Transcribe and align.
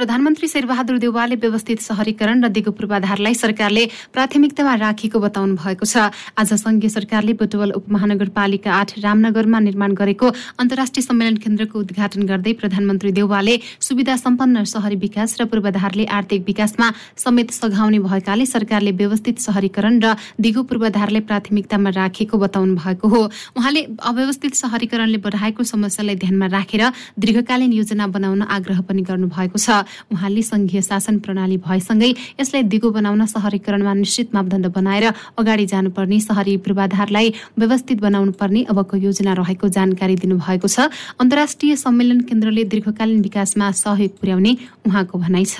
प्रधानमन्त्री 0.00 0.48
शेरबहादुर 0.48 0.96
देउवाले 0.98 1.36
व्यवस्थित 1.36 1.80
सहरीकरण 1.82 2.44
र 2.44 2.48
दिगो 2.48 2.72
पूर्वाधारलाई 2.72 3.34
सरकारले 3.36 3.84
प्राथमिकतामा 4.16 4.74
राखेको 4.80 5.18
बताउनु 5.20 5.54
भएको 5.60 5.84
छ। 5.84 6.08
आज 6.40 6.52
संघीय 6.56 6.88
सरकारले 6.88 7.32
बुटवल 7.36 7.70
उपमहानगरपालिका 7.76 8.70
आठ 8.72 8.96
रामनगरमा 9.04 9.58
निर्माण 9.60 9.92
गरेको 9.92 10.26
अन्तर्राष्ट्रिय 10.56 11.04
सम्मेलन 11.04 11.36
केन्द्रको 11.44 11.76
उद्घाटन 11.84 12.22
गर्दै 12.24 12.52
प्रधानमन्त्री 12.56 13.12
देउवाले 13.12 13.54
सुविधा 13.76 14.16
सम्पन्न 14.16 14.64
सहरी 14.72 14.96
विकास 15.04 15.36
र 15.36 15.44
पूर्वाधारले 15.52 16.04
आर्थिक 16.08 16.48
विकासमा 16.48 16.88
समेत 17.20 17.52
सघाउने 17.52 18.00
भएकाले 18.00 18.46
सरकारले 18.48 18.96
व्यवस्थित 18.96 19.44
सहरीकरण 19.44 20.00
र 20.00 20.16
दिगो 20.40 20.64
पूर्वाधारलाई 20.64 21.28
प्राथमिकतामा 21.28 21.90
राखेको 22.00 22.38
बताउनु 22.40 22.80
भएको 22.80 23.08
हो। 23.12 23.20
उहाँले 23.52 23.84
अव्यवस्थित 24.00 24.54
सहरीकरणले 24.64 25.20
बढाएको 25.28 25.60
समस्यालाई 25.60 26.16
ध्यानमा 26.24 26.46
राखेर 26.56 26.88
दीर्घकालीन 27.20 27.72
योजना 27.76 28.06
बनाउन 28.16 28.48
आग्रह 28.48 28.80
पनि 28.88 29.04
गर्नुभएको 29.04 29.60
छ। 29.60 29.84
उहाँले 30.12 30.42
संघीय 30.42 30.80
शासन 30.82 31.18
प्रणाली 31.24 31.56
भएसँगै 31.66 32.10
यसलाई 32.40 32.62
दिगो 32.72 32.90
बनाउन 32.90 33.26
सहरीकरणमा 33.26 33.92
निश्चित 33.94 34.34
मापदण्ड 34.34 34.66
बनाएर 34.76 35.04
अगाडि 35.38 35.66
जानुपर्ने 35.72 36.20
सहरी 36.20 36.56
पूर्वाधारलाई 36.64 37.28
व्यवस्थित 37.58 37.98
बनाउनु 38.00 38.32
पर्ने 38.40 38.60
अबको 38.70 38.96
योजना 38.96 39.32
रहेको 39.40 39.68
जानकारी 39.68 40.16
दिनुभएको 40.16 40.68
छ। 40.68 40.78
अन्तर्राष्ट्रिय 41.20 41.76
सम्मेलन 41.76 42.20
केन्द्रले 42.28 42.64
दीर्घकालीन 42.72 43.20
विकासमा 43.22 43.66
सहयोग 43.80 44.12
पुर्याउने 44.20 44.52
उहाँको 44.86 45.18
भनाइ 45.18 45.44
छ। 45.44 45.56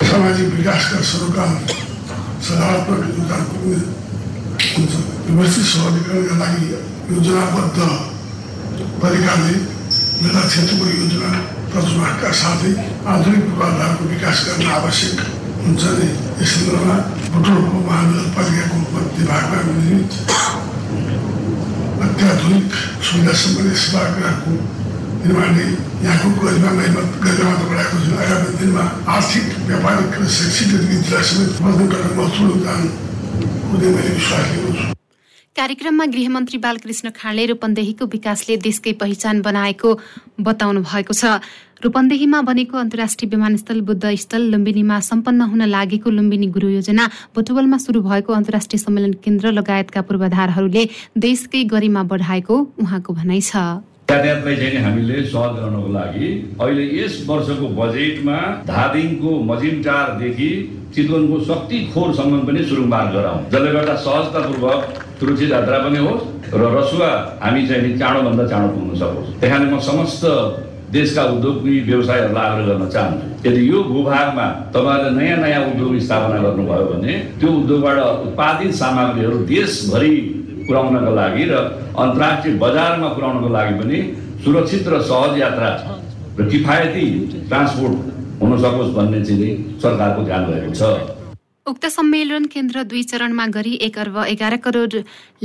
सामाजिक 0.00 0.48
विकासका 0.58 0.98
सकारात्मक 2.42 3.00
योगदान 3.08 3.42
पुग्ने 3.50 3.78
हुन्छ 4.74 4.92
व्यवस्थित 5.30 5.64
सहरीकरणका 5.72 6.34
लागि 6.42 6.64
योजनाबद्ध 7.12 7.78
तरिकाले 9.02 9.54
मेला 10.22 10.42
क्षेत्रको 10.48 10.84
योजना 10.86 11.30
रचनाका 11.74 12.30
साथै 12.40 12.72
आधुनिक 13.12 13.42
पूर्वाधारको 13.48 14.02
विकास 14.12 14.36
गर्न 14.46 14.68
आवश्यक 14.78 15.16
हुन्छ 15.64 15.82
नै। 15.98 16.08
यस 16.40 16.52
सन्दर्भमा 16.52 16.96
बुटोल 17.32 17.58
महानगरपालिकाको 17.88 18.76
विभागमा 19.16 19.58
निर्मित 19.66 20.10
अत्याधुनिक 22.04 22.68
सुविधा 23.06 23.34
सम्बन्धी 23.42 23.76
सभागृहको 23.84 24.52
निर्माणले 25.22 25.66
यहाँको 26.04 26.28
गरिमामा 26.42 27.02
गरिमामा 27.24 27.64
बढाएको 27.70 27.96
छ। 28.04 28.08
आगामी 28.22 28.56
दिनमा 28.60 28.84
आर्थिक 29.16 29.46
व्यापारिक 29.68 30.18
र 30.20 30.28
शैक्षिक 30.38 30.68
गतिविधिलाई 30.72 31.24
समेत 31.28 31.50
गर्न 31.92 32.08
महत्त्वपूर्ण 32.16 32.50
योगदान 32.50 32.80
हुने 33.70 33.86
मैले 33.94 34.10
विश्वास 34.18 34.50
लिएको 34.50 34.72
छु। 34.78 34.91
कार्यक्रममा 35.56 36.04
गृहमन्त्री 36.06 36.58
बालकृष्ण 36.58 37.10
खाँडले 37.12 37.44
रूपन्देहीको 37.46 38.04
विकासले 38.08 38.56
देशकै 38.56 38.92
पहिचान 38.96 39.40
बनाएको 39.44 39.88
बताउनु 40.40 40.80
भएको 40.80 41.12
छ। 41.12 41.44
रूपन्देहीमा 41.84 42.40
बनेको 42.40 42.78
अन्तर्राष्ट्रिय 42.78 43.30
विमानस्थल 43.30 43.80
बुद्ध 43.84 44.14
स्थल 44.16 44.48
लुम्बिनीमा 44.48 45.00
सम्पन्न 45.04 45.40
हुन 45.52 45.62
लागेको 45.68 46.10
लुम्बिनी 46.10 46.46
गुरु 46.56 46.68
योजना 46.80 47.04
बुटवलमा 47.36 47.78
शुरू 47.84 48.00
भएको 48.00 48.32
अन्तर्राष्ट्रिय 48.32 48.80
सम्मेलन 48.80 49.12
केन्द्र 49.20 49.52
लगायतका 49.52 50.00
पूर्वाधारहरूले 50.08 50.88
देशकै 51.20 51.64
गरिमा 51.68 52.02
बढाएको 52.08 52.56
उहाँको 52.80 53.12
भनाइ 53.12 53.40
छ। 53.42 53.56
यातायातलाई 54.10 54.56
चाहिँ 54.56 54.78
हामीले 54.84 55.22
सहज 55.24 55.52
गराउनको 55.56 55.90
लागि 55.92 56.26
अहिले 56.60 56.84
यस 56.98 57.14
वर्षको 57.28 57.66
बजेटमा 57.80 58.38
धादिङको 58.68 59.30
मजिमटारदेखि 59.50 60.50
चितवनको 60.94 61.38
शक्ति 61.48 61.78
खोरसम्म 61.94 62.40
पनि 62.46 62.64
सुरुङ 62.68 62.86
मार्ग 62.94 63.12
गराउँ 63.16 63.38
जसले 63.52 63.70
गर्दा 63.72 63.94
सहजतापूर्वक 64.06 64.80
सुरक्षित 65.20 65.50
यात्रा 65.50 65.78
पनि 65.86 65.98
होस् 66.06 66.24
र 66.52 66.62
रसुवा 66.76 67.10
हामी 67.42 67.66
चाहिँ 67.68 67.96
चाँडोभन्दा 67.98 68.46
चाँडो 68.52 68.68
पुग्न 68.74 68.92
सकोस्। 69.00 69.40
त्यहाँ 69.40 69.58
म 69.64 69.78
समस्त 69.80 70.24
देशका 70.92 71.22
उद्योगी 71.32 71.74
व्यवसायहरूलाई 71.88 72.46
आग्रह 72.46 72.66
गर्न 72.68 72.88
चाहन्छु। 72.94 73.48
यदि 73.48 73.60
यो 73.70 73.78
भूभागमा 73.92 74.46
तपाईँहरूले 74.74 75.16
नयाँ 75.18 75.38
नयाँ 75.40 75.62
उद्योग 75.72 75.98
स्थापना 76.04 76.38
गर्नुभयो 76.42 76.84
भने 76.92 77.12
त्यो 77.40 77.48
उद्योगबाट 77.60 77.98
उत्पादित 78.26 78.72
सामग्रीहरू 78.82 79.38
देशभरि 79.54 80.14
पुर्याउनका 80.66 81.12
लागि 81.20 81.44
र 81.50 81.54
अन्तर्राष्ट्रिय 81.94 82.54
बजारमा 82.64 83.08
पुर्याउनको 83.14 83.48
लागि 83.56 83.74
पनि 83.80 83.98
सुरक्षित 84.44 84.88
र 84.88 85.00
सहज 85.10 85.38
यात्रा 85.40 85.70
र 86.38 86.48
किफायती 86.50 87.04
ट्रान्सपोर्ट 87.48 87.96
हुन 88.42 88.52
सकोस् 88.58 88.94
भन्ने 88.94 89.24
चाहिँ 89.24 89.50
सरकारको 89.82 90.22
ध्यान 90.22 90.42
रहेको 90.50 90.74
छ। 90.74 91.18
उक्त 91.62 91.84
सम्मेलन 91.86 92.44
केन्द्र 92.50 92.82
दुई 92.90 93.02
चरणमा 93.06 93.46
गरी 93.54 93.72
एक 93.86 93.98
अर्ब 93.98 94.16
एघार 94.28 94.56
करोड 94.64 94.94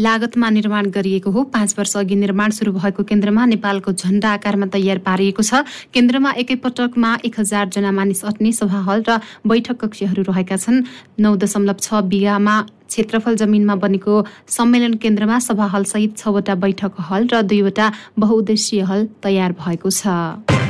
लागतमा 0.02 0.50
निर्माण 0.50 0.90
गरिएको 0.90 1.30
हो। 1.32 1.44
पाँच 1.54 1.76
वर्ष 1.78 1.96
अघि 1.98 2.16
निर्माण 2.16 2.52
शुरू 2.58 2.72
भएको 2.74 3.04
केन्द्रमा 3.06 3.46
नेपालको 3.46 3.92
झण्डा 3.94 4.30
आकारमा 4.32 4.66
तयार 4.74 4.98
पारिएको 5.06 5.44
छ। 5.44 5.62
केन्द्रमा 5.94 6.32
एकैपटकमा 6.42 7.12
एक 7.22 7.40
हजार 7.40 7.70
जना 7.70 7.92
मानिस 7.94 8.24
अट्ने 8.26 8.52
सभा 8.52 8.82
हल 8.90 9.04
र 9.06 9.20
बैठक 9.46 9.78
कक्षहरू 9.78 10.26
रहेका 10.26 10.58
छन्। 10.58 10.84
नौ 11.22 11.36
दशमलव 11.38 11.78
छ 11.86 12.02
बिघामा 12.10 12.56
क्षेत्रफल 12.88 13.36
जमिनमा 13.36 13.76
बनेको 13.84 14.26
सम्मेलन 14.58 14.94
केन्द्रमा 15.04 15.40
सभा 15.48 15.66
हलसहित 15.74 16.18
छवटा 16.18 16.56
बैठक 16.64 17.02
हल 17.10 17.28
र 17.34 17.42
दुईवटा 17.50 17.92
बहुद्देश्य 18.20 18.82
हल 18.90 19.08
तयार 19.24 19.52
भएको 19.60 19.90
छ। 19.90 20.67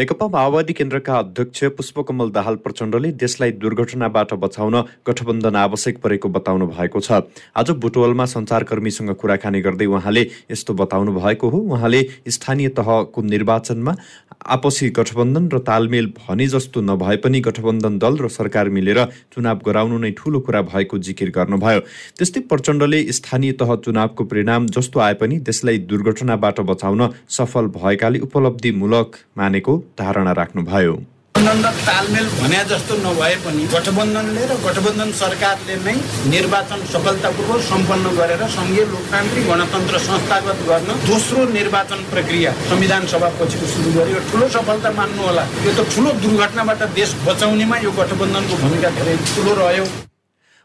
नेकपा 0.00 0.26
माओवादी 0.32 0.72
केन्द्रका 0.72 1.14
अध्यक्ष 1.14 1.64
पुष्पकमल 1.76 2.30
दाहाल 2.32 2.54
प्रचण्डले 2.64 3.08
देशलाई 3.20 3.50
दुर्घटनाबाट 3.60 4.32
बचाउन 4.40 4.76
गठबन्धन 5.04 5.56
आवश्यक 5.60 5.98
परेको 6.00 6.28
बताउनु 6.36 6.66
भएको 6.68 7.00
छ। 7.00 7.20
आज 7.52 7.70
बुटवलमा 7.76 8.24
सञ्चारकर्मीसँग 8.24 9.12
कुराकानी 9.20 9.60
गर्दै 9.60 9.86
उहाँले 9.92 10.22
यस्तो 10.50 10.74
बताउनु 10.74 11.12
भएको 11.20 11.48
हो। 11.52 11.58
उहाँले 11.68 12.00
स्थानीय 12.32 12.68
तहको 12.80 13.22
निर्वाचनमा 13.24 13.94
आपसी 14.40 14.88
गठबन्धन 14.96 15.48
र 15.52 15.58
तालमेल 15.68 16.06
भने 16.16 16.46
जस्तो 16.48 16.80
नभए 16.80 17.16
पनि 17.20 17.40
गठबन्धन 17.44 17.98
दल 18.00 18.16
र 18.16 18.28
सरकार 18.30 18.68
मिलेर 18.72 19.04
चुनाव 19.36 19.60
गराउनु 19.66 19.98
नै 20.00 20.10
ठूलो 20.16 20.40
कुरा 20.40 20.62
भएको 20.72 20.98
जिकिर 20.98 21.30
गर्नुभयो। 21.36 21.80
त्यस्तै 22.16 22.40
प्रचण्डले 22.48 23.02
स्थानीय 23.12 23.52
तह 23.60 23.74
चुनावको 23.84 24.24
परिणाम 24.24 24.66
जस्तो 24.72 25.00
आए 25.00 25.20
पनि 25.20 25.38
देशलाई 25.44 25.84
दुर्घटनाबाट 25.92 26.60
बचाउन 26.72 27.08
सफल 27.28 27.66
भएकाले 27.76 28.24
उपलब्धिमूलक 28.24 29.22
मानेको 29.36 29.78
धारणा 29.98 30.32
राख्नुभयो। 30.40 30.94
गठबन्धन 31.34 31.76
तालमेल 31.86 32.26
भने 32.40 32.58
जस्तो 32.70 32.94
नभए 33.02 33.34
पनि 33.44 33.62
गठबन्धनले 33.72 34.42
र 34.50 34.52
गठबन्धन 34.64 35.10
सरकारले 35.20 35.74
नै 35.86 35.94
निर्वाचन 36.32 36.80
सफलतापूर्वक 36.92 37.60
सम्पन्न 37.68 38.12
गरेर 38.18 38.42
सङ्घीय 38.56 38.84
लोकतान्त्रिक 38.92 39.46
गणतन्त्र 39.50 39.98
संस्थागत 40.08 40.58
गर्न 40.68 40.90
दोस्रो 41.08 41.44
निर्वाचन 41.56 42.00
प्रक्रिया 42.12 42.52
संविधान 42.70 43.06
सभा 43.12 43.28
पछिको 43.40 43.66
सुरु 43.72 43.90
गर्यो। 43.96 44.20
ठुलो 44.30 44.48
सफलता 44.56 44.90
मान्नु 45.00 45.22
होला 45.22 45.44
यो 45.64 45.72
त 45.78 45.88
ठुलो 45.94 46.12
दुर्घटनाबाट 46.22 46.82
देश 47.00 47.14
बचाउनेमा 47.26 47.76
यो 47.86 47.90
गठबन्धनको 47.98 48.54
भूमिका 48.62 48.90
धेरै 49.00 49.16
ठुलो 49.32 49.54
रह्यो। 49.60 49.86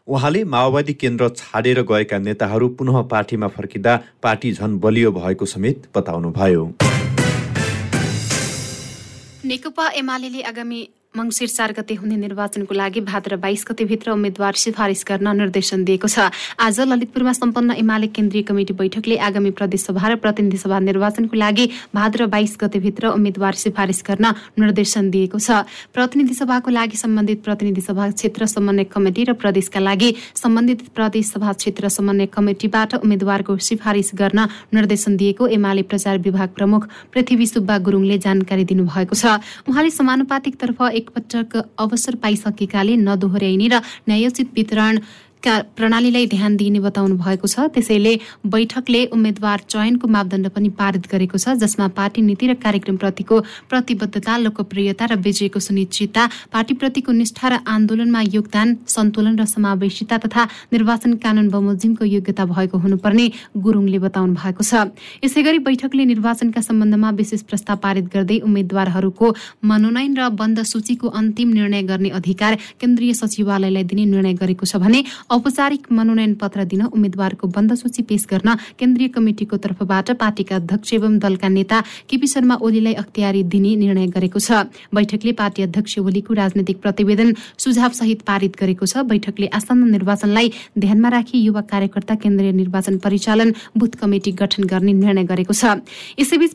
उहाँले 0.08 0.44
माओवादी 0.54 0.92
केन्द्र 1.02 1.28
छाडेर 1.38 1.80
गएका 1.88 2.18
नेताहरू 2.26 2.68
पुनः 2.78 3.00
पार्टीमा 3.12 3.48
फर्किँदा 3.56 3.92
पार्टी 4.22 4.52
झन 4.52 4.78
बलियो 4.84 5.10
भएको 5.12 5.46
समेत 5.54 5.88
बताउनुभयो। 5.96 6.64
नेकपा 9.46 9.88
एमाले 9.98 10.40
आगामी 10.50 10.80
मङ्सिर 11.16 11.48
चार 11.48 11.72
गते 11.72 11.94
हुने 11.96 12.16
निर्वाचनको 12.18 12.74
लागि 12.74 13.00
भाद्र 13.02 13.36
बाइस 13.40 13.64
गतेभित्र 13.68 14.10
उम्मेद्वार 14.12 14.54
सिफारिस 14.54 15.04
गर्न 15.08 15.28
निर्देशन 15.36 15.84
दिएको 15.84 16.08
छ। 16.08 16.28
आज 16.60 16.80
ललितपुरमा 16.82 17.32
सम्पन्न 17.32 17.72
एमाले 17.74 18.06
केन्द्रीय 18.12 18.42
कमिटी 18.44 18.72
बैठकले 18.76 19.16
आगामी 19.18 19.50
प्रदेशसभा 19.56 20.08
र 20.08 20.16
प्रतिनिधि 20.20 20.58
सभा 20.58 20.78
निर्वाचनको 20.78 21.36
लागि 21.36 21.64
भाद्र 21.96 22.26
बाइस 22.28 22.56
गतेभित्र 22.60 23.16
उम्मेद्वार 23.16 23.54
सिफारिस 23.56 24.02
गर्न 24.04 24.26
निर्देशन 24.60 25.10
दिएको 25.10 25.38
छ। 25.40 25.64
प्रतिनिधि 25.96 26.34
सभाको 26.36 26.70
लागि 26.70 26.96
सम्बन्धित 26.98 27.40
प्रतिनिधि 27.44 27.80
सभा 27.80 28.10
क्षेत्र 28.12 28.46
समन्वय 28.46 28.84
कमिटी 28.92 29.24
र 29.24 29.32
प्रदेशका 29.40 29.80
लागि 29.80 30.10
सम्बन्धित 30.36 30.84
प्रदेश 30.92 31.32
सभा 31.32 31.52
क्षेत्र 31.54 31.88
समन्वय 31.88 32.26
कमिटीबाट 32.28 32.94
उम्मेद्वारको 33.00 33.56
सिफारिस 33.62 34.10
गर्न 34.14 34.48
निर्देशन 34.74 35.16
दिएको 35.16 35.48
एमाले 35.56 35.82
प्रचार 35.88 36.18
विभाग 36.20 36.48
प्रमुख 36.52 36.88
पृथ्वी 37.08 37.46
सुब्बा 37.46 37.78
गुरुङले 37.80 38.18
जानकारी 38.20 38.64
दिनुभएको 38.66 39.14
छ। 39.16 39.40
उहाँले 39.64 39.90
समानुपातिक 39.92 40.60
तर्फ 40.60 40.82
एक 40.92 41.05
एकपटक 41.06 41.56
अवसर 41.78 42.14
पाइसकेकाले 42.22 42.96
नदोहोऱ्याइने 42.98 43.68
र 43.68 43.78
न्यायोचित 44.08 44.46
वितरण 44.54 44.98
प्रणालीलाई 45.48 46.26
ध्यान 46.26 46.56
दिइने 46.56 46.80
बताउनु 46.80 47.16
भएको 47.16 47.46
छ। 47.46 47.70
त्यसैले 47.70 48.12
बैठकले 48.46 49.04
उम्मेद्वार 49.08 49.58
चयनको 49.68 50.08
मापदण्ड 50.08 50.48
पनि 50.50 50.68
पारित 50.74 51.06
गरेको 51.06 51.38
छ 51.38 51.54
जसमा 51.56 51.86
पार्टी 51.96 52.22
नीति 52.22 52.46
र 52.46 52.54
कार्यक्रमप्रतिको 52.58 53.40
प्रतिबद्धता 53.70 54.36
लोकप्रियता 54.36 55.04
र 55.06 55.16
विजयको 55.16 55.60
सुनिश्चितता 55.60 56.22
पार्टीप्रतिको 56.52 57.12
निष्ठा 57.12 57.48
र 57.48 57.54
आन्दोलनमा 57.66 58.20
योगदान 58.28 58.76
सन्तुलन 58.86 59.38
र 59.38 59.44
समावेशिता 59.46 60.18
तथा 60.18 60.42
निर्वाचन 60.72 61.14
कानून 61.22 61.48
बमोजिमको 61.48 62.04
योग्यता 62.06 62.44
भएको 62.46 62.76
हुनुपर्ने 62.78 63.26
गुरुङले 63.56 63.98
बताउनु 63.98 64.34
भएको 64.34 64.62
छ। 64.62 64.90
यसै 65.24 65.42
गरी 65.42 65.58
बैठकले 65.62 66.04
निर्वाचनका 66.04 66.60
सम्बन्धमा 66.60 67.10
विशेष 67.16 67.42
प्रस्ताव 67.48 67.76
पारित 67.84 68.06
गर्दै 68.14 68.38
उम्मेद्वारहरूको 68.42 69.26
मनोनयन 69.64 70.12
र 70.16 70.28
बन्द 70.34 70.62
सूचीको 70.64 71.06
अन्तिम 71.10 71.48
निर्णय 71.52 71.82
गर्ने 71.82 72.08
अधिकार 72.18 72.54
केन्द्रीय 72.80 73.12
सचिवालयलाई 73.14 73.84
दिने 73.84 74.04
निर्णय 74.06 74.34
गरेको 74.34 74.66
छ 74.66 74.76
भने 74.76 75.00
औपचारिक 75.36 75.86
मनोनयन 75.92 76.34
पत्र 76.40 76.64
दिन 76.64 76.82
उम्मेद्वारको 76.88 77.46
बन्द 77.52 77.74
सूची 77.76 78.02
पेश 78.08 78.26
गर्न 78.30 78.54
केन्द्रीय 78.80 79.08
कमिटिको 79.12 79.56
तर्फबाट 79.58 80.10
पार्टीका 80.16 80.56
अध्यक्ष 80.56 80.92
एवं 80.94 81.18
दलका 81.18 81.48
नेता 81.48 81.80
केपी 82.08 82.26
शर्मा 82.26 82.56
ओलीलाई 82.62 82.94
अख्तियारी 82.96 83.42
दिने 83.44 83.74
निर्णय 83.76 84.06
गरेको 84.16 84.40
छ। 84.40 84.64
बैठकले 84.96 85.32
पार्टी 85.36 85.62
अध्यक्ष 85.62 85.98
ओलीको 85.98 86.34
राजनैतिक 86.34 86.80
प्रतिवेदन 86.80 87.34
सुझाव 87.58 87.90
सहित 87.92 88.22
पारित 88.24 88.56
गरेको 88.56 88.86
छ। 88.86 89.04
बैठकले 89.04 89.46
आसन्न 89.52 89.90
निर्वाचनलाई 89.90 90.48
ध्यानमा 90.78 91.08
राखी 91.10 91.38
युवा 91.38 91.60
कार्यकर्ता 91.68 92.14
केन्द्रीय 92.16 92.52
निर्वाचन 92.56 92.96
परिचालन 93.04 93.52
बुथ 93.76 94.00
कमिटी 94.00 94.32
गठन 94.40 94.64
गर्ने 94.64 94.92
निर्णय 94.94 95.24
गरेको 95.28 95.52
छ। 95.52 95.84
यसैबीच 96.16 96.54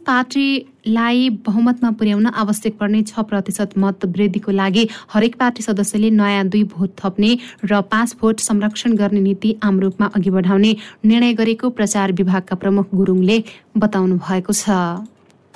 पार्टीलाई 0.82 1.30
बहुमतमा 1.46 1.90
पुर्याउन 1.92 2.26
आवश्यक 2.26 2.78
पर्ने 2.78 3.02
छ 3.04 3.20
प्रतिशत 3.22 3.78
मत 3.78 4.06
वृद्धिको 4.08 4.52
लागि 4.52 4.88
हरेक 5.14 5.36
पार्टी 5.38 5.64
सदस्यले 5.64 6.10
नयाँ 6.10 6.46
दुई 6.50 6.64
भोट 6.74 6.90
थप्ने 6.98 7.38
र 7.66 7.82
पाँच 7.86 8.16
भोट 8.22 8.40
संरक्षण 8.42 8.96
गर्ने 8.98 9.20
नीति 9.22 9.56
आम 9.62 9.80
रूपमा 9.80 10.06
अघि 10.16 10.30
बढाउने 10.32 10.76
निर्णय 11.06 11.34
गरेको 11.38 11.70
प्रचार 11.70 12.12
विभागका 12.14 12.56
प्रमुख 12.56 12.96
गुरुङले 12.96 13.44
बताउनु 13.78 14.18
भएको 14.18 14.54
छ। 14.54 14.70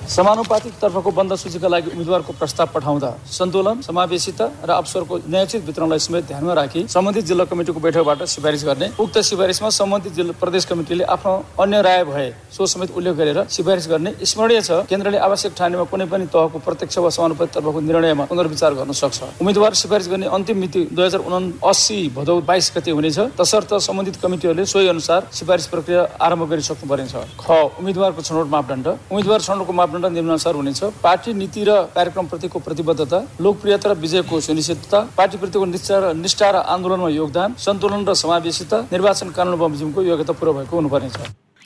समानुपातिक 0.00 0.72
तर्फको 0.80 1.10
बन्द 1.10 1.34
सूचीका 1.34 1.68
लागि 1.68 1.90
उम्मेद्वारको 1.90 2.32
प्रस्ताव 2.38 2.66
पठाउँदा 2.74 3.10
सन्तुलन 3.28 3.80
समावेशिता 3.82 4.46
र 4.62 4.70
अवसरको 4.70 5.16
न्यायोचित 5.26 5.64
वितरणलाई 5.66 5.98
समेत 5.98 6.24
ध्यानमा 6.26 6.52
राखी 6.54 6.86
सम्बन्धित 6.88 7.24
जिल्ला 7.26 7.44
कमिटीको 7.50 7.80
बैठकबाट 7.80 8.22
सिफारिस 8.24 8.64
गर्ने। 8.64 8.86
उक्त 9.02 9.18
सिफारिसमा 9.18 9.68
सम्बन्धित 9.70 10.12
जिल्ला 10.14 10.32
प्रदेश 10.40 10.64
कमिटीले 10.70 11.04
आफ्नो 11.04 11.32
अन्य 11.58 11.82
राय 11.82 12.04
भए 12.04 12.28
सो 12.54 12.66
समेत 12.66 12.90
उल्लेख 12.96 13.14
गरेर 13.16 13.38
सिफारिस 13.50 13.88
गर्ने 13.88 14.12
स्मरणीय 14.22 14.60
छ। 14.62 14.70
केन्द्रले 14.86 15.18
आवश्यक 15.18 15.52
ठानेमा 15.58 15.84
कुनै 15.90 16.06
पनि 16.06 16.26
तहको 16.30 16.58
प्रत्यक्ष 16.62 16.98
वा 16.98 17.10
समानुपातिक 17.10 17.54
तर्फको 17.54 17.80
निर्णयमा 17.80 18.24
पुनर्विचार 18.30 18.74
गर्न 18.78 18.92
सक्छ। 18.92 19.42
उम्मेद्वार 19.42 19.74
सिफारिस 19.74 20.08
गर्ने 20.08 20.26
अन्तिम 20.30 20.58
मिति 20.58 20.80
दुई 20.94 21.04
हजार 21.04 21.20
उना 21.26 21.38
अस्सी 21.66 21.98
भदौ 22.14 22.40
बाइस 22.46 22.72
गते 22.76 22.90
हुनेछ। 22.90 23.18
तसर्थ 23.34 23.74
सम्बन्धित 23.82 24.16
कमिटीहरूले 24.22 24.64
सोही 24.66 24.88
अनुसार 24.88 25.28
सिफारिस 25.32 25.66
प्रक्रिया 25.74 26.06
आरम्भ 26.22 26.48
गरिसक्नु 26.50 26.88
पर्नेछ। 26.88 27.14
ख 27.42 27.50
उम्मेद्वारको 27.80 28.22
छनौट 28.22 28.48
मापदण्ड। 28.54 28.86
उम्मेद्वार 29.10 29.40
छनौटको 29.40 29.72
मापदण्ड 29.86 30.14
निम्नानुसार 30.18 30.54
हुनेछ। 30.54 30.82
पार्टी 31.00 31.32
नीति 31.32 31.62
र 31.64 31.70
कार्यक्रमप्रतिको 31.94 32.58
प्रतिबद्धता 32.58 33.18
लोकप्रियता 33.40 33.86
र 33.86 33.94
विजयको 34.02 34.40
सुनिश्चितता 34.42 34.98
पार्टीप्रतिको 35.16 35.64
निष्ठा 35.64 35.96
र 36.02 36.04
निष्ठा 36.16 36.50
र 36.50 36.56
आन्दोलनमा 36.74 37.08
योगदान 37.14 37.54
सन्तुलन 37.56 38.02
र 38.04 38.14
समावेशिता 38.16 38.78
निर्वाचन 38.92 39.28
कानुन 39.30 39.54
बमोजिमको 39.56 40.00
योग्यता 40.02 40.32
पुरा 40.34 40.52
भएको 40.52 40.76
हुनुपर्नेछ। 40.76 41.18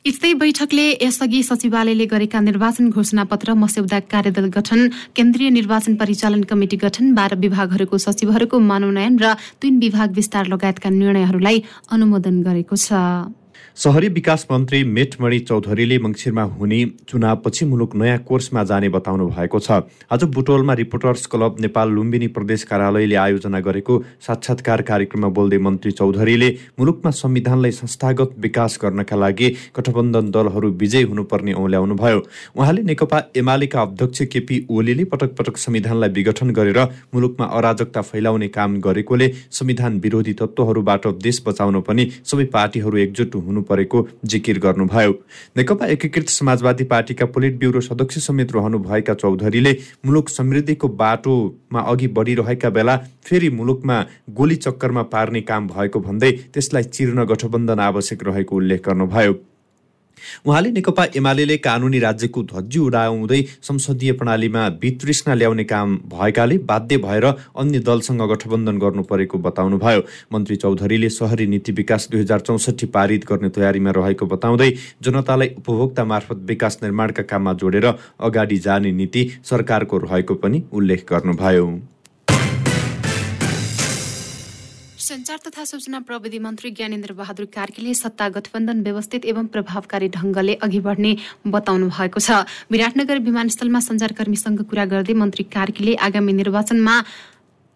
यस्तै 0.04 0.32
बैठकले 0.40 0.84
यसअघि 0.96 1.42
सचिवालयले 1.42 2.06
गरेका 2.12 2.40
निर्वाचन 2.40 2.88
घोषणा 2.88 3.24
पत्र 3.32 3.54
मस्यौदा 3.54 3.98
कार्यदल 4.12 4.46
गठन 4.56 4.80
केन्द्रीय 5.16 5.50
निर्वाचन 5.50 5.96
परिचालन 6.00 6.42
कमिटी 6.50 6.76
गठन 6.84 7.12
बाह्र 7.14 7.36
विभागहरूको 7.44 7.98
सचिवहरूको 7.98 8.58
मनोनयन 8.70 9.18
र 9.20 9.34
तीन 9.60 9.78
विभाग 9.78 10.08
विस्तार 10.16 10.46
लगायतका 10.48 10.88
निर्णयहरूलाई 10.90 11.62
अनुमोदन 11.92 12.40
गरेको 12.42 12.76
छ। 12.76 12.88
सहरी 13.76 14.08
विकास 14.08 14.46
मन्त्री 14.50 14.82
मेटमणि 14.84 15.38
चौधरीले 15.40 15.98
मङ्सिरमा 15.98 16.42
हुने 16.54 16.78
चुनावपछि 17.08 17.64
मुलुक 17.64 17.94
नयाँ 17.96 18.18
कोर्समा 18.28 18.62
जाने 18.64 18.88
बताउनु 18.88 19.26
भएको 19.28 19.58
छ। 19.58 19.70
आज 20.12 20.24
बुटोलमा 20.34 20.74
रिपोर्टर्स 20.74 21.26
क्लब 21.26 21.56
नेपाल 21.60 21.88
लुम्बिनी 21.90 22.26
प्रदेश 22.28 22.62
कार्यालयले 22.70 23.14
आयोजना 23.16 23.60
गरेको 23.60 23.98
साक्षात्कार 24.26 24.82
कार्यक्रममा 24.82 25.28
बोल्दै 25.30 25.58
मन्त्री 25.58 25.92
चौधरीले 25.92 26.48
मुलुकमा 26.78 27.10
संविधानलाई 27.12 27.70
संस्थागत 27.72 28.34
विकास 28.38 28.78
गर्नका 28.82 29.16
लागि 29.16 29.48
गठबन्धन 29.78 30.30
दलहरू 30.30 30.70
विजय 30.82 31.02
हुनुपर्ने 31.04 31.52
औल्याउनुभयो 31.54 32.20
उहाँले 32.56 32.82
नेकपा 32.90 33.22
एमालेका 33.36 33.82
अध्यक्ष 33.82 34.22
केपी 34.32 34.60
ओलीले 34.70 35.04
पटक 35.14 35.34
पटक 35.38 35.56
संविधानलाई 35.58 36.10
विघटन 36.18 36.50
गरेर 36.58 36.82
मुलुकमा 37.14 37.46
अराजकता 37.54 38.02
फैलाउने 38.10 38.48
काम 38.50 38.78
गरेकोले 38.82 39.32
संविधान 39.60 39.98
विरोधी 40.02 40.36
तत्त्वहरूबाट 40.42 41.06
देश 41.22 41.42
बचाउन 41.46 41.80
पनि 41.88 42.10
सबै 42.26 42.50
पार्टीहरू 42.52 42.96
एकजुट 43.06 43.34
हुनु 43.40 43.59
परेको 43.62 44.06
जिकिर 44.24 44.58
गर्नुभयो। 44.58 45.12
नेकपा 45.56 45.86
एकीकृत 45.86 46.28
समाजवादी 46.28 46.84
पार्टीका 46.84 47.26
पोलिट 47.26 47.58
ब्युरो 47.58 47.80
सदस्य 47.80 48.20
समेत 48.20 48.52
रहनुभएका 48.52 49.14
चौधरीले 49.14 49.76
मुलुक 50.06 50.28
समृद्धिको 50.28 50.88
बाटोमा 50.96 51.80
अघि 51.80 52.08
बढिरहेका 52.08 52.70
बेला 52.70 52.96
फेरि 53.24 53.50
मुलुकमा 53.50 54.04
गोली 54.30 54.56
चक्करमा 54.56 55.02
पार्ने 55.12 55.40
काम 55.42 55.68
भएको 55.68 56.00
भन्दै 56.00 56.32
त्यसलाई 56.54 56.82
चिर्न 56.82 57.24
गठबन्धन 57.24 57.80
आवश्यक 57.80 58.24
रहेको 58.24 58.56
उल्लेख 58.56 58.88
गर्नुभयो। 58.88 59.34
उहाँले 60.46 60.70
नेकपा 60.70 61.04
एमाले 61.16 61.56
कानुनी 61.58 61.98
राज्यको 61.98 62.42
ध्वजी 62.42 62.78
उडाउँदै 62.78 63.42
संसदीय 63.62 64.12
प्रणालीमा 64.12 64.66
वितृष्णा 64.82 65.34
ल्याउने 65.34 65.64
काम 65.64 65.96
भएकाले 66.12 66.58
बाध्य 66.64 66.96
भएर 66.98 67.24
अन्य 67.24 67.78
दलसँग 67.80 68.22
गठबन्धन 68.30 68.78
गर्नु 68.78 69.02
परेको 69.02 69.38
बताउनुभयो। 69.38 70.02
मन्त्री 70.32 70.56
चौधरीले 70.56 71.08
सहरी 71.10 71.46
नीति 71.46 71.72
विकास 71.72 72.08
दुई 72.10 72.20
हजार 72.20 72.40
चौसठी 72.40 72.86
पारित 72.88 73.26
गर्ने 73.28 73.48
तयारीमा 73.50 73.90
रहेको 73.96 74.26
बताउँदै 74.26 74.70
जनतालाई 75.02 75.54
उपभोक्ता 75.58 76.04
मार्फत 76.04 76.44
विकास 76.48 76.78
निर्माणका 76.82 77.22
काममा 77.22 77.52
जोडेर 77.52 77.86
अगाडि 77.86 78.58
जाने 78.58 78.92
नीति 78.92 79.28
सरकारको 79.44 79.98
रहेको 79.98 80.34
पनि 80.34 80.62
उल्लेख 80.72 81.04
गर्नुभयो। 81.10 81.66
संचार 85.10 85.38
तथा 85.46 85.64
सूचना 85.64 85.98
प्रविधि 86.06 86.38
मन्त्री 86.38 86.70
ज्ञानेन्द्र 86.70 87.12
बहादुर 87.12 87.46
कार्कीले 87.54 87.94
सत्ता 87.94 88.28
गठबन्धन 88.30 88.82
व्यवस्थित 88.82 89.24
एवं 89.26 89.46
प्रभावकारी 89.50 90.08
ढंगले 90.16 90.54
अघि 90.62 90.80
बढ्ने 90.86 91.12
बताउनु 91.50 91.88
भएको 91.90 92.20
छ। 92.22 92.46
विराटनगर 92.70 93.18
विमानस्थलमा 93.26 93.80
सञ्चारकर्मीसँग 93.80 94.62
कुरा 94.70 94.84
गर्दै 94.86 95.14
मन्त्री 95.18 95.44
कार्कीले 95.50 95.94
आगामी 96.06 96.32
निर्वाचनमा 96.32 96.94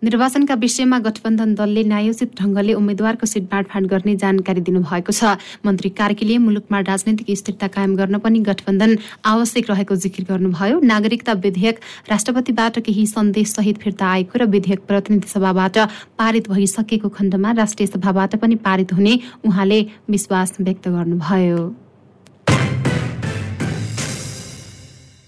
निर्वाचनका 0.05 0.55
विषयमा 0.61 0.99
गठबन्धन 1.01 1.55
दलले 1.57 1.83
न्यायोचित 1.83 2.31
ढंगले 2.37 2.73
उम्मेद्वारको 2.77 3.27
सिट 3.27 3.45
बाँडफाँड 3.49 3.87
गर्ने 3.89 4.15
जानकारी 4.21 4.61
दिनुभएको 4.61 5.13
छ। 5.13 5.41
मन्त्री 5.65 5.89
कार्कीले 5.97 6.37
मुलुकमा 6.39 6.81
राजनैतिक 6.85 7.31
स्थिरता 7.33 7.67
कायम 7.73 7.95
गर्न 7.97 8.19
पनि 8.21 8.39
गठबन्धन 8.45 8.97
आवश्यक 9.25 9.71
रहेको 9.71 9.97
जिकिर 9.97 10.25
गर्नुभयो। 10.29 10.81
नागरिकता 10.85 11.33
विधेयक 11.41 11.81
राष्ट्रपतिबाट 12.11 12.79
केही 12.85 13.07
सन्देश 13.07 13.49
सहित 13.57 13.79
फिर्ता 13.81 14.07
आएको 14.07 14.39
र 14.39 14.45
विधेयक 14.47 14.85
प्रतिनिधि 14.85 15.29
सभाबाट 15.29 15.79
पारित 16.21 16.51
भइसकेको 16.53 17.09
खण्डमा 17.09 17.53
राष्ट्रिय 17.65 17.87
सभाबाट 17.89 18.37
पनि 18.45 18.61
पारित 18.61 18.93
हुने 18.93 19.19
उहाँले 19.41 19.81
विश्वास 20.11 20.57
व्यक्त 20.61 20.89
गर्नुभयो। 20.89 21.84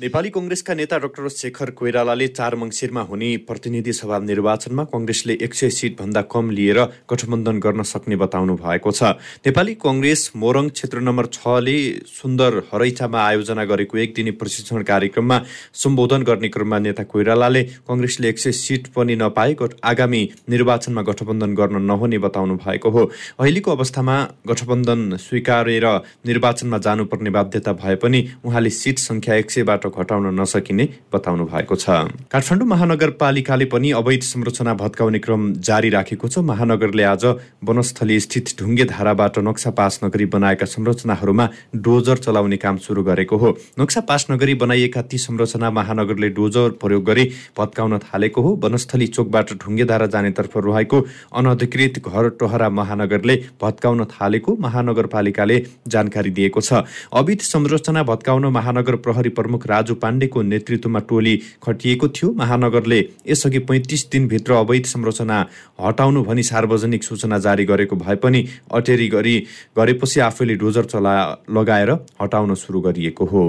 नेपाली 0.01 0.31
कङ्ग्रेसका 0.31 0.75
नेता 0.75 0.97
डाक्टर 1.01 1.29
शेखर 1.33 1.71
कोइरालाले 1.73 2.27
चार 2.29 2.55
मङ्सिरमा 2.55 3.03
हुने 3.11 3.29
प्रतिनिधि 3.49 3.93
सभा 3.99 4.19
निर्वाचनमा 4.21 4.85
कङ्ग्रेसले 4.93 5.37
एक 5.41 5.55
सय 5.55 5.71
सिटभन्दा 5.73 6.23
कम 6.29 6.51
लिएर 6.53 6.81
गठबन्धन 7.09 7.61
गर्न 7.65 7.83
सक्ने 7.83 8.17
बताउनु 8.23 8.57
भएको 8.57 8.93
छ। 8.93 9.17
नेपाली 9.47 9.75
कङ्ग्रेस 9.81 10.25
मोरङ 10.37 10.69
क्षेत्र 10.71 11.01
नम्बर 11.01 11.27
छले 11.37 11.77
सुन्दर 12.11 12.59
हरैचामा 12.73 13.23
आयोजना 13.23 13.65
गरेको 13.73 13.99
एक 14.05 14.13
दिने 14.13 14.35
प्रशिक्षण 14.37 14.83
कार्यक्रममा 14.85 15.41
सम्बोधन 15.85 16.29
गर्ने 16.29 16.49
क्रममा 16.53 16.79
नेता 16.89 17.09
कोइरालाले 17.15 17.65
कङ्ग्रेसले 17.89 18.29
एक 18.29 18.39
सय 18.39 18.53
सिट 18.61 18.93
पनि 18.93 19.17
नपाए 19.17 19.57
आगामी 19.93 20.23
निर्वाचनमा 20.49 21.07
गठबन्धन 21.09 21.57
गर्न 21.63 21.83
नहुने 21.89 22.19
बताउनु 22.27 22.59
भएको 22.67 22.91
हो। 22.91 23.07
अहिलेको 23.41 23.71
अवस्थामा 23.73 24.21
गठबन्धन 24.45 25.17
स्वीकारेर 25.25 25.89
निर्वाचनमा 26.29 26.85
जानुपर्ने 26.85 27.37
बाध्यता 27.41 27.77
भए 27.81 27.97
पनि 28.05 28.25
उहाँले 28.45 28.77
सिट 28.83 29.05
सङ्ख्या 29.09 29.41
एक 29.41 29.51
सयबाट 29.51 29.85
घटाउन 29.89 30.35
नसकिने 30.41 30.89
बताउनु 31.13 31.45
भएको 31.47 31.75
छ। 31.77 32.11
काठमाडौँ 32.29 32.67
महानगरपालिकाले 32.67 33.65
पनि 33.67 33.91
अवैध 33.93 34.23
संरचना 34.23 34.75
भत्काउने 34.75 35.19
क्रम 35.19 35.53
जारी 35.61 35.91
राखेको 35.91 36.29
छ। 36.29 36.39
महानगरले 36.47 37.03
आज 37.05 37.25
वनस्थली 37.65 38.19
स्थित 38.21 38.47
ढुङ्गे 38.59 38.85
धाराबाट 38.87 39.39
नक्सा 39.39 39.71
पास 39.73 40.01
नगरी 40.05 40.27
बनाएका 40.33 40.67
संरचनाहरूमा 40.67 41.49
डोजर 41.77 42.17
चलाउने 42.19 42.57
काम 42.57 42.77
सुरु 42.79 43.03
गरेको 43.03 43.37
हो। 43.37 43.57
नक्सा 43.81 44.01
पास 44.03 44.27
नगरी 44.31 44.55
बनाइएका 44.57 45.03
ती 45.03 45.19
संरचना 45.19 45.71
महानगरले 45.73 46.29
डोजर 46.33 46.71
प्रयोग 46.81 47.05
गरी 47.05 47.25
भत्काउन 47.59 47.99
थालेको 48.01 48.43
हो। 48.43 48.55
वनस्थली 48.63 49.07
चोकबाट 49.09 49.53
ढुङ्गे 49.57 49.85
धारा 49.85 50.07
जानेतर्फ 50.09 50.57
रहेको 50.59 51.01
अनधिकृत 51.35 51.99
घर 52.01 52.29
टोहरा 52.41 52.69
महानगरले 52.71 53.37
भत्काउन 53.63 54.05
थालेको 54.07 54.57
महानगरपालिकाले 54.61 55.57
जानकारी 55.89 56.31
दिएको 56.31 56.61
छ। 56.61 56.85
अवैध 57.13 57.41
संरचना 57.43 58.03
भत्काउन 58.03 58.45
महानगर 58.53 58.97
प्रहरी 58.99 59.29
प्रमुख 59.37 59.67
राजु 59.77 59.95
पाण्डेको 60.03 60.43
नेतृत्वमा 60.45 61.01
टोली 61.09 61.37
खटिएको 61.63 62.09
थियो। 62.11 62.33
महानगरले 62.35 63.01
यसअघि 63.29 63.59
पैँतिस 63.69 64.09
दिनभित्र 64.11 64.53
अवैध 64.57 64.85
संरचना 64.87 65.39
हटाउनु 65.81 66.23
भनी 66.25 66.43
सार्वजनिक 66.43 67.05
सूचना 67.05 67.39
जारी 67.45 67.65
गरेको 67.67 67.97
भए 67.97 68.17
पनि 68.19 68.47
अटेरी 68.73 69.09
गरी 69.09 69.37
गरेपछि 69.77 70.21
आफैले 70.23 70.55
डोजर 70.57 70.85
चला 70.87 71.15
लगाएर 71.51 71.91
हटाउन 72.23 72.55
सुरु 72.57 72.81
गरिएको 72.81 73.25
हो। 73.27 73.43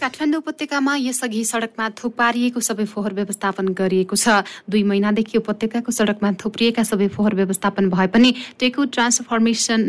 काठमाडौँ 0.00 0.38
उपत्यकामा 0.40 0.94
यसअघि 0.96 1.44
सडकमा 1.44 1.88
थुपारिएको 2.00 2.60
सबै 2.60 2.84
फोहोर 2.88 3.12
व्यवस्थापन 3.14 3.66
गरिएको 3.76 4.16
छ। 4.16 4.40
दुई 4.64 4.82
महिनादेखि 4.82 5.38
उपत्यकाको 5.38 5.92
सडकमा 5.92 6.32
थुप्रिएका 6.40 6.82
सबै 6.82 7.08
फोहोर 7.12 7.34
व्यवस्थापन 7.36 7.90
भए 7.90 8.06
पनि 8.08 8.30
टेकु 8.58 8.84
ट्रान्सफर्मेसन 8.96 9.80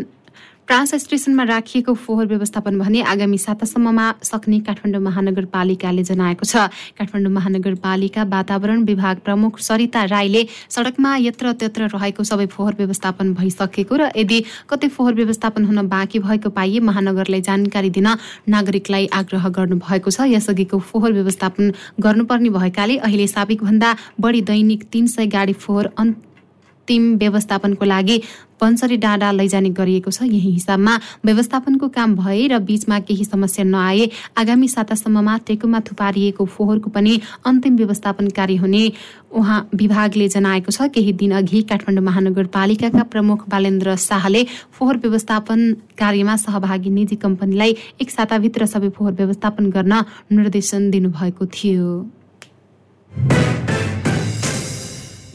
ट्रान्स 0.68 0.96
स्टेसनमा 0.96 1.44
राखिएको 1.44 1.94
फोहोर 1.94 2.25
व्यवस्थापन 2.27 2.77
भने 2.80 3.01
आगामी 3.03 3.38
सातासम्ममा 3.38 4.06
सक्ने 4.24 4.60
काठमाडौँ 4.62 5.01
महानगरपालिकाले 5.01 6.03
जनाएको 6.03 6.46
छ। 6.46 6.56
काठमाडौँ 6.96 7.32
महानगरपालिका 7.32 8.24
वातावरण 8.24 8.84
विभाग 8.86 9.18
प्रमुख 9.25 9.60
सरिता 9.60 10.03
राईले 10.06 10.46
सडकमा 10.70 11.15
यत्र 11.20 11.51
त्यत्र 11.60 11.88
रहेको 11.91 12.24
सबै 12.24 12.46
फोहोर 12.56 12.74
व्यवस्थापन 12.80 13.34
भइसकेको 13.34 13.96
र 13.96 14.10
यदि 14.15 14.39
कतै 14.70 14.88
फोहोर 14.88 15.13
व्यवस्थापन 15.13 15.65
हुन 15.65 15.88
बाँकी 15.89 16.20
भएको 16.24 16.50
पाइए 16.56 16.80
महानगरलाई 16.80 17.41
जानकारी 17.41 17.89
दिन 17.91 18.08
नागरिकलाई 18.48 19.12
आग्रह 19.12 19.50
गर्नुभएको 19.51 20.10
छ। 20.10 20.32
यसअघिको 20.32 20.80
फोहोर 20.80 21.12
व्यवस्थापन 21.13 21.74
गर्नुपर्ने 22.00 22.50
भएकाले 22.50 22.98
अहिले 23.03 23.27
साबिकभन्दा 23.27 23.96
बढी 24.20 24.41
दैनिक 24.48 24.84
तीन 24.88 25.08
सय 25.10 25.27
गाडी 25.27 25.53
फोहोर 25.60 25.91
अन्तिम 26.81 27.15
व्यवस्थापनको 27.17 27.85
लागि 27.85 28.17
पन्सरी 28.59 28.97
डाँडा 28.97 29.31
लैजाने 29.31 29.69
गरिएको 29.69 30.11
छ। 30.11 30.23
यही 30.23 30.51
हिसाबमा 30.51 30.93
व्यवस्थापनको 31.25 31.88
काम 31.89 32.15
भए 32.15 32.47
र 32.47 32.57
बीचमा 32.59 33.00
केही 33.05 33.25
समस्या 33.25 33.65
नआए 33.65 34.09
आगामी 34.38 34.67
सातासम्ममा 34.67 35.38
टेकुमा 35.47 35.79
थुपारिएको 35.79 36.45
फोहोरको 36.45 36.89
पनि 36.89 37.13
अन्तिम 37.45 37.75
व्यवस्थापन 37.77 38.27
कार्य 38.33 38.55
हुने 38.57 38.83
उहाँ 39.31 39.59
विभागले 39.73 40.27
जनाएको 40.27 40.71
छ। 40.71 40.89
केही 40.89 41.13
दिन 41.13 41.31
अघि 41.38 41.61
काठमाडौँ 41.69 42.03
महानगरपालिकाका 42.03 43.03
प्रमुख 43.13 43.47
बालेन्द्र 43.50 43.95
शाहले 44.01 44.43
फोहोर 44.73 44.97
व्यवस्थापन 45.05 45.59
कार्यमा 45.97 46.35
सहभागी 46.35 46.89
निजी 46.89 47.15
कम्पनीलाई 47.21 47.75
एक 48.01 48.09
साताभित्र 48.09 48.65
सबै 48.65 48.89
फोहोर 48.89 49.13
व्यवस्थापन 49.13 49.69
गर्न 49.69 49.93
निर्देशन 50.33 50.89
दिनुभएको 50.91 51.45
थियो। 51.47 51.89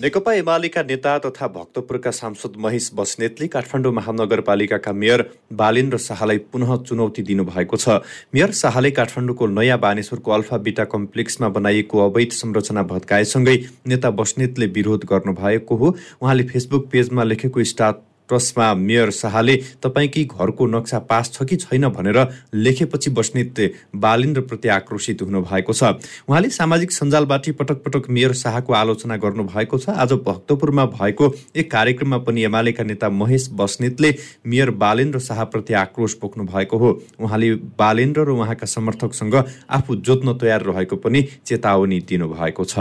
नेकपा 0.01 0.33
एमालेका 0.35 0.83
नेता 0.83 1.19
तथा 1.19 1.47
भक्तपुरका 1.49 2.11
सांसद 2.11 2.57
महेश 2.61 2.91
बस्नेतले 2.95 3.47
काठमाडौँ 3.49 3.93
महानगरपालिकाका 3.93 4.93
मेयर 4.93 5.23
बालेन्द्र 5.53 5.99
शाहलाई 5.99 6.39
पुनः 6.53 6.77
चुनौती 6.83 7.23
दिनुभएको 7.23 7.77
छ। 7.77 8.05
मेयर 8.35 8.53
शाहले 8.53 8.91
काठमाडौँको 8.91 9.47
नयाँ 9.49 9.79
बानेश्वरको 9.81 10.33
अल्फा 10.33 10.57
बिटा 10.67 10.85
कम्प्लेक्समा 10.93 11.49
बनाइएको 11.49 12.05
अवैध 12.09 12.37
संरचना 12.37 12.83
भत्काएसँगै 12.93 13.57
नेता 13.89 14.11
बस्नेतले 14.13 14.67
विरोध 14.77 15.05
गर्नुभएको 15.09 15.77
हो। 15.77 15.95
उहाँले 16.21 16.45
फेसबुक 16.45 16.89
पेजमा 16.93 17.25
लेखेको 17.25 17.65
स्टाट 17.65 18.05
ट्रस्टमा 18.29 18.73
मेयर 18.77 19.11
शाहले 19.13 19.57
तपाईँकै 19.83 20.25
घरको 20.27 20.67
नक्सा 20.69 20.99
पास 21.07 21.33
छ 21.33 21.45
कि 21.45 21.57
छैन 21.59 21.89
भनेर 21.91 22.19
लेखेपछि 22.55 23.11
बस्नेत 23.11 23.61
बालिन्द्रप्रति 23.97 24.69
आक्रोशित 24.69 25.23
हुनुभएको 25.23 25.73
छ। 25.73 25.83
उहाँले 26.29 26.51
सामाजिक 26.51 26.93
सञ्जालबाट 26.93 27.51
पटक 27.59 27.83
पटक 27.85 28.09
मेयर 28.11 28.33
शाहको 28.35 28.73
आलोचना 28.75 29.17
गर्नुभएको 29.17 29.79
छ। 29.79 29.89
आज 29.97 30.13
भक्तपुरमा 30.27 30.85
भएको 30.89 31.33
एक 31.57 31.71
कार्यक्रममा 31.71 32.19
पनि 32.27 32.45
एमालेका 32.45 32.85
नेता 32.85 33.11
महेश 33.11 33.49
बस्नेतले 33.55 34.15
मेयर 34.47 34.71
बालेन्द्र 34.77 35.19
शाहप्रति 35.21 35.75
आक्रोश 35.77 36.15
पोख्नु 36.21 36.45
भएको 36.47 36.79
हो। 36.79 36.91
उहाँले 37.21 37.55
बालेन्द्र 37.79 38.25
र 38.25 38.31
उहाँका 38.33 38.67
समर्थकसँग 38.69 39.35
आफू 39.71 39.97
जोत्न 39.99 40.39
तयार 40.39 40.63
रहेको 40.65 40.97
पनि 40.99 41.23
चेतावनी 41.47 42.01
दिनुभएको 42.09 42.65
छ। 42.65 42.79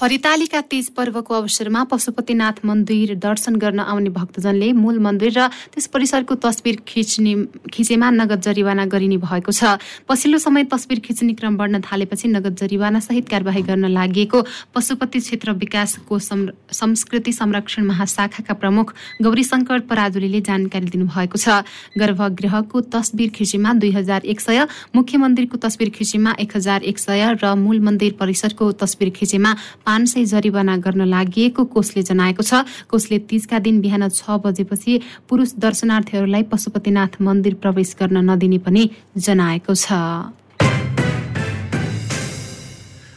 हरितालिका 0.00 0.60
तीज 0.64 0.88
पर्वको 0.96 1.34
अवसरमा 1.34 1.82
पशुपतिनाथ 1.84 2.64
मन्दिर 2.64 3.14
दर्शन 3.20 3.56
गर्न 3.60 3.80
आउने 3.82 4.10
भक्तजनले 4.10 4.72
मूल 4.72 4.98
मन्दिर 4.98 5.32
र 5.36 5.48
त्यस 5.76 5.86
परिसरको 5.92 6.34
तस्बिर 6.40 6.76
खिच्ने 6.88 7.34
खिचेमा 7.68 8.08
नगद 8.10 8.40
जरिवाना 8.40 8.84
गरिने 8.88 9.16
भएको 9.20 9.52
छ। 9.52 9.76
पछिल्लो 10.08 10.38
समय 10.40 10.64
तस्बिर 10.72 10.98
खिच्ने 11.04 11.32
क्रम 11.36 11.56
बढ्न 11.60 11.80
थालेपछि 11.84 12.28
नगद 12.30 12.56
जरिवाना 12.56 13.00
सहित 13.00 13.28
कार्यवाही 13.28 13.62
गर्न 13.68 13.92
लागि 13.92 14.24
पशुपति 14.72 15.20
क्षेत्र 15.20 15.52
विकासको 15.60 16.18
संस्कृति 16.18 17.32
संरक्षण 17.32 17.84
महाशाखाका 17.84 18.54
प्रमुख 18.56 18.94
गौरीशङ्कर 19.20 19.84
पराजुलीले 19.84 20.40
जानकारी 20.48 20.88
दिनुभएको 20.96 21.36
छ। 21.36 21.60
गर्भगृहको 22.00 22.80
तस्बिर 22.88 23.28
खिचेमा 23.36 23.76
दुई 23.76 23.92
हजार 23.92 24.24
एक 24.24 24.40
सय 24.40 24.64
मुख्य 24.96 25.18
मन्दिरको 25.18 25.60
तस्बिर 25.60 25.92
खिचेमा 25.92 26.34
एक 26.40 26.56
हजार 26.56 26.88
एक 26.88 26.98
सय 26.98 27.36
र 27.36 27.54
मूल 27.60 27.84
मन्दिर 27.84 28.16
परिसरको 28.16 28.72
तस्बिर 28.80 29.10
खिचेमा 29.12 29.54
पाँच 29.90 30.08
सय 30.08 30.24
जरिवाना 30.30 30.76
गर्न 30.78 31.02
लागि 31.10 31.48
कोषले 31.58 32.02
जनाएको 32.06 32.42
छ। 32.42 32.62
कोषले 32.86 33.18
तीजका 33.26 33.58
दिन 33.58 33.80
बिहान 33.82 34.08
छ 34.08 34.38
बजेपछि 34.40 35.00
पुरुष 35.28 35.58
दर्शनार्थीहरूलाई 35.58 36.42
पशुपतिनाथ 36.46 37.18
मन्दिर 37.20 37.54
प्रवेश 37.58 37.96
गर्न 37.98 38.22
नदिने 38.30 38.58
पनि 38.62 38.82
जनाएको 39.18 39.74
छ। 39.74 39.98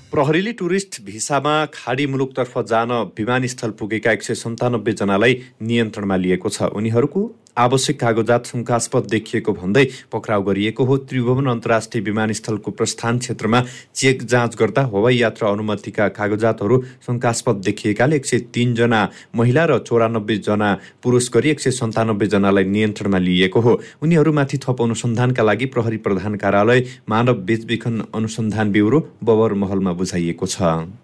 प्रहरीले 0.10 0.52
टुरिस्ट 0.54 1.02
भिसामा 1.06 1.54
खाडी 1.74 2.06
मुलुकतर्फ 2.08 2.54
जान 2.70 2.92
विमानस्थल 3.18 3.72
पुगेका 3.78 4.12
एक 4.12 4.24
सय 4.24 4.36
सन्तानब्बे 4.36 4.94
जनालाई 4.94 5.34
नियन्त्रणमा 5.62 6.16
लिएको 6.16 6.50
छ। 6.50 6.70
उनीहरूको 6.74 7.22
आवश्यक 7.58 8.00
कागजात 8.00 8.46
शङ्कास्पद 8.46 9.08
देखिएको 9.10 9.54
भन्दै 9.54 9.86
पक्राउ 10.12 10.42
गरिएको 10.44 10.84
हो। 10.84 10.98
त्रिभुवन 11.06 11.46
अन्तर्राष्ट्रिय 11.48 12.04
विमानस्थलको 12.04 12.72
प्रस्थान 12.72 13.18
क्षेत्रमा 13.20 13.60
चेक 13.96 14.24
जाँच 14.26 14.56
गर्दा 14.56 14.82
हवाई 14.94 15.18
यात्रा 15.18 15.50
अनुमतिका 15.50 16.08
कागजातहरू 16.18 16.82
शङ्कास्पद 17.08 17.62
देखिएकाले 17.66 18.16
एक 18.16 18.26
सय 18.26 18.40
तिनजना 18.54 19.02
महिला 19.36 19.66
र 19.66 19.78
चौरानब्बेजना 19.80 20.70
पुरुष 21.04 21.30
गरी 21.34 21.50
एक 21.50 21.60
सय 21.60 21.72
सन्तानब्बे 21.74 22.28
जनालाई 22.28 22.66
नियन्त्रणमा 22.66 23.18
लिइएको 23.18 23.60
हो। 23.60 23.74
उनीहरूमाथि 24.02 24.58
थप 24.58 24.82
अनुसन्धानका 24.82 25.44
लागि 25.44 25.66
प्रहरी 25.74 25.98
प्रधान 26.06 26.36
कार्यालय 26.36 26.84
मानव 27.10 27.46
बेचबिखन 27.46 28.04
अनुसन्धान 28.16 28.72
ब्युरो 28.72 29.00
बबर 29.24 29.54
महलमा 29.54 29.94
बुझाइएको 29.94 30.46
छ। 30.48 31.03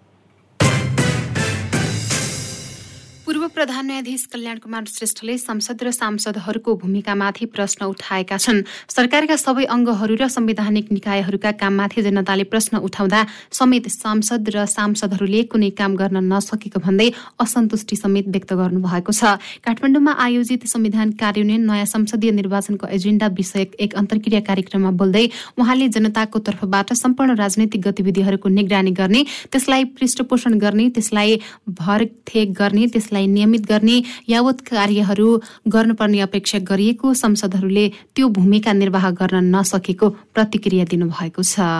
प्रधान 3.54 3.86
न्यायाधीश 3.86 4.24
कल्याण 4.32 4.58
कुमार 4.58 4.84
श्रेष्ठले 4.86 5.36
संसद 5.38 5.82
र 5.82 5.90
सांसदहरूको 5.90 6.74
भूमिकामाथि 6.76 7.44
प्रश्न 7.46 7.84
उठाएका 7.84 8.36
छन्। 8.36 8.62
सरकारका 8.88 9.36
सबै 9.36 9.64
अङ्गहरू 9.66 10.14
र 10.14 10.28
संवैधानिक 10.28 10.92
निकायहरूका 10.92 11.50
काममाथि 11.58 12.02
जनताले 12.02 12.44
प्रश्न 12.46 12.78
उठाउँदा 12.78 13.20
समेत 13.50 13.88
सांसद 13.90 14.48
र 14.54 14.64
सांसदहरूले 14.66 15.42
कुनै 15.50 15.70
काम 15.74 15.96
गर्न 15.96 16.16
नसकेको 16.30 16.80
भन्दै 16.80 17.08
असन्तुष्टि 17.38 17.96
समेत 17.96 18.26
व्यक्त 18.30 18.52
गर्नुभएको 18.54 19.12
छ। 19.12 19.22
काठमाडौँमा 19.66 20.12
आयोजित 20.18 20.66
संविधान 20.66 21.10
कार्यान्वयन 21.18 21.62
नयाँ 21.66 21.86
संसदीय 21.86 22.30
निर्वाचनको 22.30 22.86
एजेन्डा 22.88 23.26
विषयक 23.34 23.74
एक 23.80 23.94
अन्तर्क्रिया 23.96 24.40
कार्यक्रममा 24.46 24.90
बोल्दै 24.94 25.26
उहाँले 25.58 25.88
जनताको 25.90 26.38
तर्फबाट 26.46 26.92
सम्पूर्ण 26.94 27.34
राजनैतिक 27.34 27.80
गतिविधिहरूको 27.82 28.48
निगरानी 28.48 28.92
गर्ने 28.94 29.20
त्यसलाई 29.50 29.84
पृष्ठपोषण 29.98 30.58
गर्ने 30.58 30.88
त्यसलाई 30.94 31.40
भरथेक 31.82 32.52
गर्ने 32.54 32.86
त्यसलाई 32.94 33.26
नियमित 33.40 33.66
गर्ने 33.72 33.96
यावत 34.28 34.60
कार्यहरू 34.68 35.28
गर्नुपर्ने 35.68 36.20
अपेक्षा 36.20 36.58
गरिएको 36.70 37.14
संसदहरूले 37.24 37.88
त्यो 38.14 38.28
भूमिका 38.38 38.72
निर्वाह 38.84 39.10
गर्न 39.16 39.44
नसकेको 39.56 40.08
प्रतिक्रिया 40.36 40.84
दिनुभएको 40.92 41.42
छ। 41.42 41.72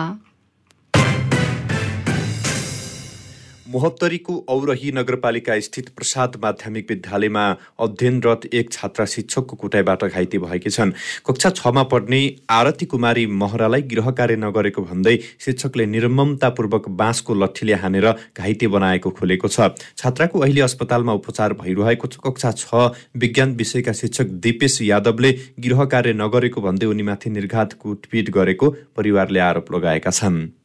मोहत्तरीको 3.71 4.33
औरही 4.49 4.91
नगरपालिका 4.91 5.59
स्थित 5.61 5.89
प्रसाद 5.97 6.35
माध्यमिक 6.43 6.89
विद्यालयमा 6.89 7.43
अध्ययनरत 7.79 8.45
एक 8.53 8.71
छात्रा 8.71 9.05
शिक्षकको 9.05 9.55
कुटाइबाट 9.55 10.03
घाइते 10.05 10.37
भएकी 10.37 10.69
छन्। 10.69 10.91
कक्षा 11.25 11.49
छमा 11.51 11.83
पढ्ने 11.93 12.19
आरती 12.49 12.85
कुमारी 12.85 13.25
महरालाई 13.37 13.81
गृह 13.93 14.11
कार्य 14.11 14.35
नगरेको 14.37 14.81
भन्दै 14.83 15.17
शिक्षकले 15.39 15.85
निर्ममतापूर्वक 15.85 16.89
बाँसको 16.99 17.35
लट्ठीले 17.35 17.73
हानेर 17.79 18.11
घाइते 18.37 18.67
बनाएको 18.67 19.09
खोलेको 19.09 19.47
छ। 19.47 19.71
छात्राको 19.97 20.39
अहिले 20.41 20.61
अस्पतालमा 20.61 21.13
उपचार 21.15 21.53
भइरहेको 21.55 22.07
छ। 22.07 22.19
कक्षा 22.23 22.51
छ 22.53 22.91
विज्ञान 23.17 23.55
विषयका 23.55 23.93
शिक्षक 23.95 24.39
दिपेश 24.43 24.81
यादवले 24.83 25.31
गृह 25.59 25.85
कार्य 25.87 26.13
नगरेको 26.19 26.61
भन्दै 26.61 26.85
उनीमाथि 26.87 27.29
निर्घात 27.31 27.73
कुटपिट 27.79 28.29
गरेको 28.29 28.69
परिवारले 28.97 29.39
आरोप 29.41 29.75
लगाएका 29.75 30.11
छन्। 30.11 30.60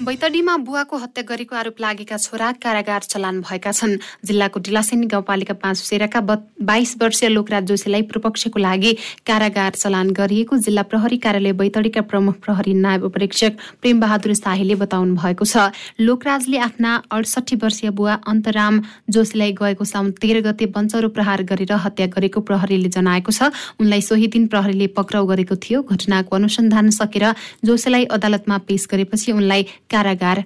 बैतडीमा 0.00 0.56
बुवाको 0.64 0.96
हत्या 0.96 1.22
गरेको 1.28 1.56
आरोप 1.56 1.80
लागेका 1.80 2.16
छोरा 2.16 2.50
कारागार 2.56 3.02
चलान 3.04 3.40
भएका 3.44 3.70
छन्। 3.70 3.96
जिल्लाको 4.24 4.60
डिलासेनी 4.64 5.06
गाउँपालिका 5.06 5.54
पाँच 5.60 5.76
सेराका 5.78 6.20
बाइस 6.56 6.94
वर्षीय 6.96 7.28
लोकराज 7.28 7.64
जोशीलाई 7.68 8.02
पूर्वपक्षको 8.08 8.58
लागि 8.58 8.92
कारागार 9.28 9.72
चलान 9.76 10.10
गरिएको 10.16 10.56
जिल्ला 10.56 10.82
प्रहरी 10.88 11.18
कार्यालय 11.20 11.52
बैतडीका 11.52 12.00
प्रमुख 12.08 12.34
प्रहरी 12.40 12.74
नायब 12.80 13.04
उपरीक्षक 13.04 13.52
प्रेमबहादुर 13.82 14.32
शाहीले 14.34 14.74
बताउनु 14.80 15.16
भएको 15.16 15.44
छ। 15.44 15.68
लोकराजले 16.00 16.58
आफ्ना 16.58 16.94
अडसठी 17.12 17.56
वर्षीय 17.60 17.90
बुवा 17.92 18.14
अन्तराम 18.24 18.80
जोशीलाई 19.12 19.52
गएको 19.52 19.84
साउन 19.84 20.10
तेह्र 20.16 20.40
गते 20.48 20.66
बञ्चरो 20.72 21.08
प्रहार 21.12 21.44
गरेर 21.44 21.72
हत्या 21.76 22.06
गरेको 22.16 22.40
प्रहरीले 22.48 22.88
जनाएको 22.88 23.32
छ। 23.32 23.52
उनलाई 23.76 24.00
सोही 24.00 24.32
दिन 24.32 24.48
प्रहरीले 24.48 24.86
पक्राउ 24.96 25.26
गरेको 25.26 25.60
थियो। 25.60 25.84
घटनाको 25.84 26.36
अनुसन्धान 26.36 26.90
सकेर 26.90 27.28
जोशीलाई 27.68 28.04
अदालतमा 28.16 28.58
पेश 28.64 28.88
गरेपछि 28.88 29.32
उनलाई 29.36 29.68
कारागार 29.90 30.44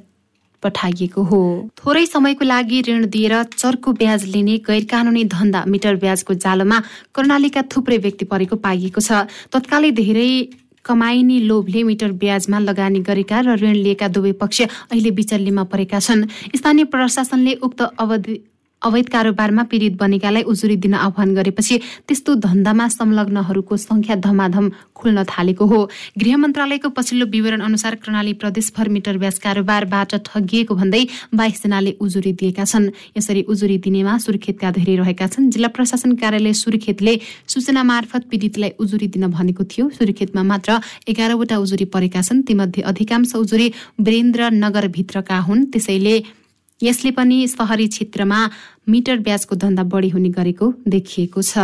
पठाइएको 0.62 1.22
हो। 1.22 1.40
थोरै 1.76 2.04
समयको 2.06 2.44
लागि 2.44 2.80
ऋण 2.82 3.06
दिएर 3.06 3.42
चर्को 3.52 3.92
ब्याज 3.92 4.24
लिने 4.26 4.56
गैर 4.64 4.84
कानुनी 4.90 5.24
धन्दा 5.28 5.64
मिटर 5.68 5.96
ब्याजको 6.00 6.34
जालोमा 6.34 6.78
कर्णालीका 7.14 7.62
थुप्रै 7.68 7.98
व्यक्ति 7.98 8.24
परेको 8.24 8.56
पाइएको 8.64 9.00
छ। 9.00 9.28
तत्कालै 9.52 9.90
धेरै 9.92 10.30
कमाइने 10.84 11.38
लोभले 11.40 11.82
मिटर 11.82 12.12
ब्याजमा 12.16 12.58
लगानी 12.60 13.00
गरेका 13.00 13.40
र 13.40 13.56
ऋण 13.56 13.76
लिएका 13.84 14.08
दुवै 14.08 14.32
पक्ष 14.40 14.60
अहिले 14.90 15.10
बिचल्लीमा 15.10 15.64
परेका 15.72 15.98
छन्। 16.00 16.24
स्थानीय 16.56 16.84
प्रशासनले 16.92 17.54
उक्त 17.60 17.80
अवधि 17.98 18.34
अवैध 18.84 19.08
कारोबारमा 19.08 19.62
पीडित 19.64 19.96
बनेकालाई 19.96 20.42
उजुरी 20.44 20.76
दिन 20.76 20.94
आह्वान 20.96 21.34
गरेपछि 21.34 21.78
त्यस्तो 22.08 22.34
धन्दामा 22.36 22.88
संलग्नहरूको 22.88 23.76
संख्या 23.78 24.16
धमाधम 24.20 24.70
खुल्न 24.94 25.24
थालेको 25.24 25.64
हो। 25.66 25.80
गृह 26.18 26.36
मन्त्रालयको 26.36 26.88
पछिल्लो 26.88 27.26
विवरण 27.26 27.60
अनुसार 27.60 27.94
कर्णाली 27.96 28.32
प्रदेशभर 28.36 28.88
मिटर 28.88 29.18
ब्याज 29.18 29.38
कारोबारबाट 29.38 30.14
ठगिएको 30.26 30.74
भन्दै 30.74 31.02
बाइसजनाले 31.34 31.96
उजुरी 32.00 32.32
दिएका 32.32 32.64
छन्। 32.64 32.90
यसरी 33.16 33.42
उजुरी 33.48 33.78
दिनेमा 33.80 34.18
सुर्खेतका 34.18 34.70
धेरै 34.70 34.96
रहेका 34.96 35.26
छन्। 35.26 35.50
जिल्ला 35.50 35.68
प्रशासन 35.72 36.14
कार्यालय 36.20 36.52
सुर्खेतले 36.52 37.14
सूचना 37.48 37.82
मार्फत 37.82 38.28
पीडितलाई 38.30 38.72
उजुरी 38.78 39.08
दिन 39.08 39.26
भनेको 39.32 39.64
थियो। 39.64 39.88
सुर्खेतमा 39.96 40.42
मात्र 40.42 40.80
एघारवटा 41.08 41.56
उजुरी 41.56 41.84
परेका 41.88 42.20
छन्। 42.20 42.42
तीमध्ये 42.44 42.82
अधिकांश 42.84 43.34
उजुरी 43.34 43.72
वीरेन्द्रनगरभित्रका 44.00 45.38
हुन्। 45.40 45.64
त्यसैले 45.72 46.16
यसले 46.84 47.10
पनि 47.10 47.36
सहरी 47.48 47.86
क्षेत्रमा 47.88 48.38
मिटर 48.88 49.18
ब्याजको 49.26 49.56
धन्दा 49.56 49.82
बढी 49.92 50.08
हुने 50.08 50.30
गरेको 50.38 50.72
देखिएको 50.88 51.42
छ। 51.42 51.58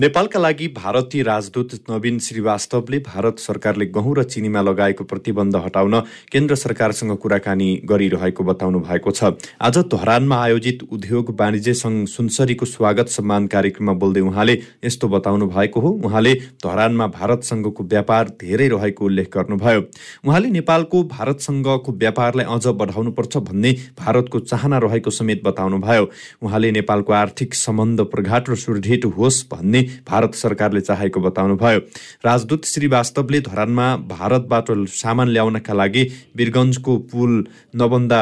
नेपालका 0.00 0.40
लागि 0.40 0.66
भारतीय 0.76 1.22
राजदूत 1.22 1.72
नवीन 1.90 2.18
श्रीवास्तवले 2.18 2.98
भारत 3.06 3.38
सरकारले 3.38 3.86
गहुँ 3.86 4.14
र 4.16 4.22
चिनीमा 4.24 4.60
लगाएको 4.62 5.04
प्रतिबन्ध 5.04 5.56
हटाउन 5.56 5.98
केन्द्र 6.32 6.54
सरकारसँग 6.56 7.16
कुराकानी 7.20 7.68
गरिरहेको 7.84 8.44
बताउनु 8.44 8.80
भएको 8.80 9.10
छ। 9.10 9.36
आज 9.60 9.78
धरानमा 9.92 10.36
आयोजित 10.42 10.82
उद्योग 10.88 11.34
वाणिज्य 11.40 11.74
सङ्घ 11.74 12.08
सुनसरीको 12.08 12.66
स्वागत 12.66 13.08
सम्मान 13.10 13.46
कार्यक्रममा 13.46 13.92
बोल्दै 14.00 14.20
उहाँले 14.20 14.54
यस्तो 14.84 15.08
बताउनु 15.10 15.46
भएको 15.48 15.80
हो। 15.80 15.90
उहाँले 16.00 16.32
धरानमा 16.64 17.06
भारतसँगको 17.20 17.84
व्यापार 17.84 18.28
धेरै 18.40 18.68
रहेको 18.68 19.04
उल्लेख 19.04 19.28
गर्नुभयो। 19.36 19.84
उहाँले 20.24 20.48
नेपालको 20.56 21.02
भारतसँगको 21.12 21.92
व्यापारलाई 21.92 22.46
अझ 22.48 22.66
बढाउनुपर्छ 22.80 23.36
भन्ने 23.52 23.76
भारतको 24.00 24.40
चाहना 24.48 24.78
रहेको 24.78 25.10
समेत 25.10 25.44
बताउनुभयो। 25.44 26.10
उहाँले 26.40 26.72
नेपालको 26.72 27.12
आर्थिक 27.20 27.54
सम्बन्ध 27.58 28.00
प्रघाट 28.08 28.50
र 28.50 28.60
सुदृढ 28.64 29.12
होस् 29.18 29.44
भन्ने 29.52 29.88
भारत 30.08 30.34
सरकारले 30.34 30.80
चाहेको 30.80 31.20
बताउनुभयो। 31.20 31.80
राजदूत 32.24 32.64
श्रीवास्तवले 32.64 33.40
धरानमा 33.42 33.86
भारतबाट 34.08 34.70
सामान 34.94 35.28
ल्याउनका 35.28 35.74
लागि 35.74 36.02
वीरगञ्जको 36.36 36.96
पुल 37.12 37.32
नबन्दा 37.76 38.20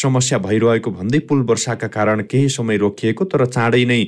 समस्या 0.00 0.38
भइरहेको 0.40 0.90
भन्दै 0.90 1.18
पुल 1.28 1.42
वर्षाका 1.44 1.88
कारण 1.88 2.22
केही 2.30 2.48
समय 2.50 2.76
रोकिएको 2.76 3.24
तर 3.24 3.46
चाँडै 3.46 3.84
नै 3.84 4.04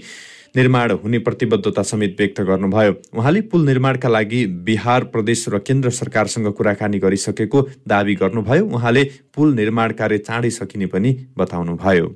निर्माण 0.57 0.91
हुने 1.03 1.19
प्रतिबद्धता 1.19 1.83
समेत 1.83 2.15
व्यक्त 2.19 2.41
गर्नुभयो। 2.41 2.93
उहाँले 3.19 3.41
पुल 3.51 3.65
निर्माणका 3.67 4.09
लागि 4.09 4.45
बिहार 4.63 5.05
प्रदेश 5.11 5.45
र 5.49 5.59
केन्द्र 5.59 5.91
सरकारसँग 5.91 6.47
कुराकानी 6.55 6.99
गरिसकेको 6.99 7.63
दावी 7.89 8.15
गर्नुभयो। 8.15 8.67
उहाँले 8.67 9.05
पुल 9.35 9.55
निर्माण 9.55 9.93
कार्य 9.99 10.19
चाँडै 10.21 10.51
सकिने 10.53 10.87
पनि 10.87 11.17
बताउनुभयो। 11.39 12.07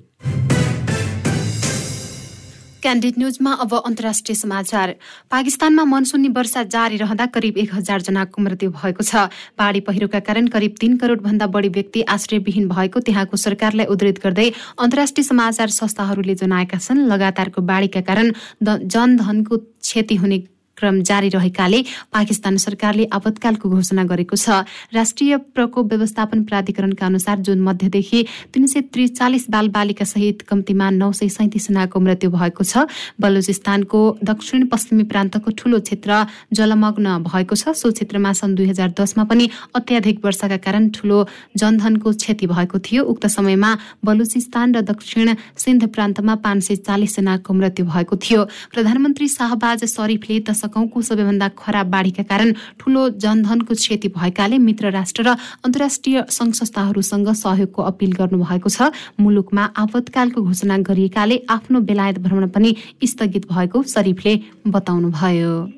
क्यान्डिड 2.83 3.15
न्युजमा 3.19 3.53
अब 3.55 3.75
अन्तर्राष्ट्रिय 3.77 4.37
समाचार। 4.37 4.95
पाकिस्तानमा 5.31 5.85
मनसुनी 5.85 6.29
वर्षा 6.31 6.63
जारी 6.65 6.97
रहँदा 6.97 7.27
करिब 7.35 7.57
एक 7.59 7.75
हजार 7.75 8.01
जनाको 8.01 8.43
मृत्यु 8.43 8.71
भएको 8.71 9.03
छ। 9.03 9.27
पहाडी 9.59 9.81
पहिरोका 9.83 10.21
कारण 10.21 10.47
करिब 10.49 10.75
तीन 10.81 10.97
करोड 10.97 11.21
भन्दा 11.23 11.47
बढी 11.49 11.69
व्यक्ति 11.69 12.03
आश्रयविहीन 12.09 12.69
भएको 12.69 13.01
त्यहाँको 13.01 13.37
सरकारलाई 13.37 13.87
उद्धृत 13.87 14.21
गर्दै 14.25 14.51
अन्तर्राष्ट्रिय 14.79 15.25
समाचार 15.25 15.69
संस्थाहरूले 15.75 16.35
जनाएका 16.37 16.79
छन् 16.79 17.07
लगातारको 17.11 17.63
बाढीका 17.63 18.01
कारण 18.07 18.33
जनधनको 18.63 19.57
क्षति 19.57 20.17
हुने 20.17 20.39
क्रम 20.79 21.01
जारी 21.03 21.29
रहेकाले 21.29 21.83
पाकिस्तान 22.13 22.57
सरकारले 22.57 23.05
आपतकालको 23.13 23.69
घोषणा 23.69 24.05
गरेको 24.05 24.37
छ। 24.37 24.63
राष्ट्रिय 24.95 25.37
प्रकोप 25.55 25.87
व्यवस्थापन 25.93 26.43
प्राधिकरणका 26.45 27.07
अनुसार 27.07 27.39
जुन 27.41 27.61
मध्यदेखि 27.63 28.25
तीन 28.55 28.67
सय 28.67 28.81
त्रिचालिस 28.93 29.51
बालबालिका 29.51 30.05
सहित 30.05 30.43
कम्तीमा 30.49 30.91
नौ 30.93 31.11
सय 31.13 31.29
सैतिस 31.29 31.69
जनाको 31.69 32.01
मृत्यु 32.01 32.31
भएको 32.31 32.65
छ। 32.65 32.87
बलुचिस्तानको 33.21 34.01
दक्षिण 34.23 34.67
पश्चिमी 34.69 35.05
प्रान्तको 35.11 35.51
ठूलो 35.59 35.79
क्षेत्र 35.81 36.27
जलमग्न 36.53 37.07
भएको 37.23 37.55
छ। 37.55 37.75
सो 37.75 37.91
क्षेत्रमा 37.91 38.33
सन् 38.33 38.55
दुई 38.55 38.67
हजार 38.69 38.95
दसमा 38.95 39.25
पनि 39.25 39.49
अत्याधिक 39.75 40.25
वर्षाका 40.25 40.57
कारण 40.59 40.89
ठूलो 40.91 41.19
जनधनको 41.57 42.13
क्षति 42.13 42.47
भएको 42.47 42.79
थियो। 42.79 43.03
उक्त 43.05 43.27
समयमा 43.29 43.71
बलुचिस्तान 44.05 44.75
र 44.75 44.81
दक्षिण 44.85 45.35
सिन्ध 45.57 45.89
प्रान्तमा 45.95 46.35
पाँच 46.45 46.63
सय 46.65 46.77
चालिस 46.85 47.17
जनाको 47.17 47.55
मृत्यु 47.55 47.87
भएको 47.87 48.17
थियो। 48.19 48.45
प्रधानमन्त्री 48.75 49.29
शाहबाज 49.29 49.85
शरीफले 49.87 50.41
दशक 50.49 50.68
सकौँको 50.69 51.03
सबैभन्दा 51.03 51.49
खराब 51.57 51.87
बाढीका 51.91 52.23
कारण 52.29 52.53
ठूलो 52.79 53.09
जनधनको 53.17 53.75
क्षति 53.75 54.09
भएकाले 54.13 54.59
मित्र 54.61 54.91
राष्ट्र 54.93 55.23
र 55.25 55.37
अन्तर्राष्ट्रिय 55.65 56.25
संघ 56.31 56.53
संस्थाहरूसँग 56.55 57.33
सहयोगको 57.35 57.83
अपिल 57.83 58.13
गर्नुभएको 58.13 58.69
छ। 58.69 58.91
मुलुकमा 59.21 59.65
आपतकालको 59.77 60.43
घोषणा 60.43 60.77
गरिएकाले 60.85 61.43
आफ्नो 61.49 61.81
बेलायत 61.81 62.19
भ्रमण 62.19 62.49
पनि 62.51 62.77
स्थगित 63.05 63.53
भएको 63.53 63.83
शरीफले 63.89 64.35
बताउनुभयो। 64.67 65.78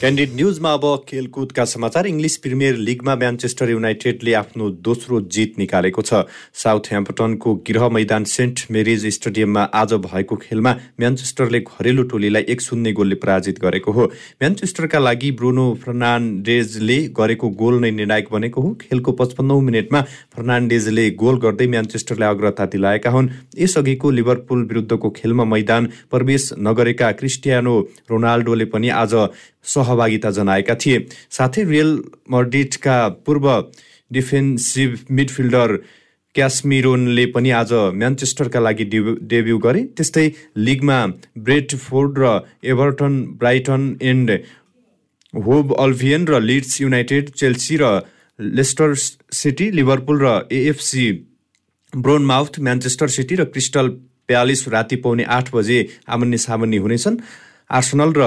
क्यान्डिड 0.00 0.34
न्युजमा 0.34 0.72
अब 0.72 0.84
खेलकुदका 1.08 1.64
समाचार। 1.64 2.06
इङ्ग्लिस 2.06 2.36
प्रिमियर 2.38 2.76
लिगमा 2.78 3.14
म्यान्चेस्टर 3.16 3.70
युनाइटेडले 3.70 4.32
आफ्नो 4.32 4.68
दोस्रो 4.86 5.20
जित 5.26 5.58
निकालेको 5.58 6.02
छ। 6.02 6.22
साउथ 6.54 6.90
ह्याम्पटनको 6.90 7.54
गृह 7.66 7.88
मैदान 7.90 8.24
सेन्ट 8.24 8.60
मेरिज 8.70 9.06
स्टेडियममा 9.08 9.62
आज 9.74 9.92
भएको 10.04 10.36
खेलमा 10.38 10.72
म्यान्चेस्टरले 11.00 11.60
घरेलु 11.60 12.02
टोलीलाई 12.12 12.44
एक 12.46 12.60
शून्य 12.60 12.92
गोलले 12.92 13.14
पराजित 13.18 13.58
गरेको 13.58 13.92
हो। 13.92 14.04
म्यान्चेस्टरका 14.38 14.98
लागि 14.98 15.30
ब्रुनो 15.34 15.66
फर्नान्डेजले 15.82 16.98
गरेको 17.18 17.48
गोल 17.58 17.80
नै 17.80 17.90
निर्णायक 17.90 18.30
बनेको 18.32 18.60
हो। 18.62 18.70
खेलको 18.80 19.12
पचपन्नौ 19.18 19.58
मिनटमा 19.60 20.00
फर्नान्डेजले 20.30 21.10
गोल 21.18 21.42
गर्दै 21.42 21.66
म्यान्चेस्टरलाई 21.66 22.28
अग्रता 22.30 22.66
दिलाएका 22.70 23.10
हुन्। 23.10 23.30
यसअघिको 23.58 24.10
लिभरपुल 24.12 24.62
विरुद्धको 24.62 25.10
खेलमा 25.18 25.44
मैदान 25.50 25.90
प्रवेश 26.06 26.48
नगरेका 26.60 27.12
क्रिस्टियानो 27.18 27.76
रोनाल्डोले 28.10 28.64
पनि 28.70 28.88
आज 29.02 29.14
सहभागिता 29.68 30.30
जनाएका 30.32 30.74
थिए। 30.82 30.98
साथै 31.30 31.64
रियल 31.64 31.90
मर्डिटका 32.30 32.98
पूर्व 33.26 33.46
डिफेन्सिभ 34.10 34.98
मिडफिल्डर 35.10 35.76
क्यासमिरोनले 36.34 37.24
पनि 37.34 37.50
आज 37.52 37.72
म्यान्चेस्टरका 37.94 38.60
लागि 38.60 38.84
डेब्यू 39.24 39.58
गरे। 39.58 39.82
त्यस्तै 39.96 40.26
लिगमा 40.58 40.98
ब्रेडफोर्ड 41.38 42.18
र 42.18 42.26
Everton 42.72 43.14
Brighton 43.40 43.82
and 44.02 44.30
Hove 45.34 45.74
Albion 45.78 46.26
र 46.28 46.40
लिड्स 46.40 46.80
युनाइटेड 46.80 47.30
चेल्सी 47.32 47.76
र 47.80 47.84
लेस्टर 48.38 48.94
सिटी 49.34 49.70
लिभरपुल 49.72 50.18
र 50.22 50.28
एएफसी 50.52 51.06
ब्रोनमाउथ 51.92 52.58
म्यान्चेस्टर 52.60 53.08
सिटी 53.10 53.34
र 53.34 53.44
क्रिस्टल 53.46 53.88
प्यालिस 54.28 54.68
राति 54.68 54.96
पाउने 55.04 55.24
आठ 55.36 55.54
बजे 55.54 55.78
आमन्य 56.08 56.38
सामन्य 56.38 56.78
हुनेछन्। 56.78 57.16
आर्सनल 57.70 58.12
र 58.16 58.22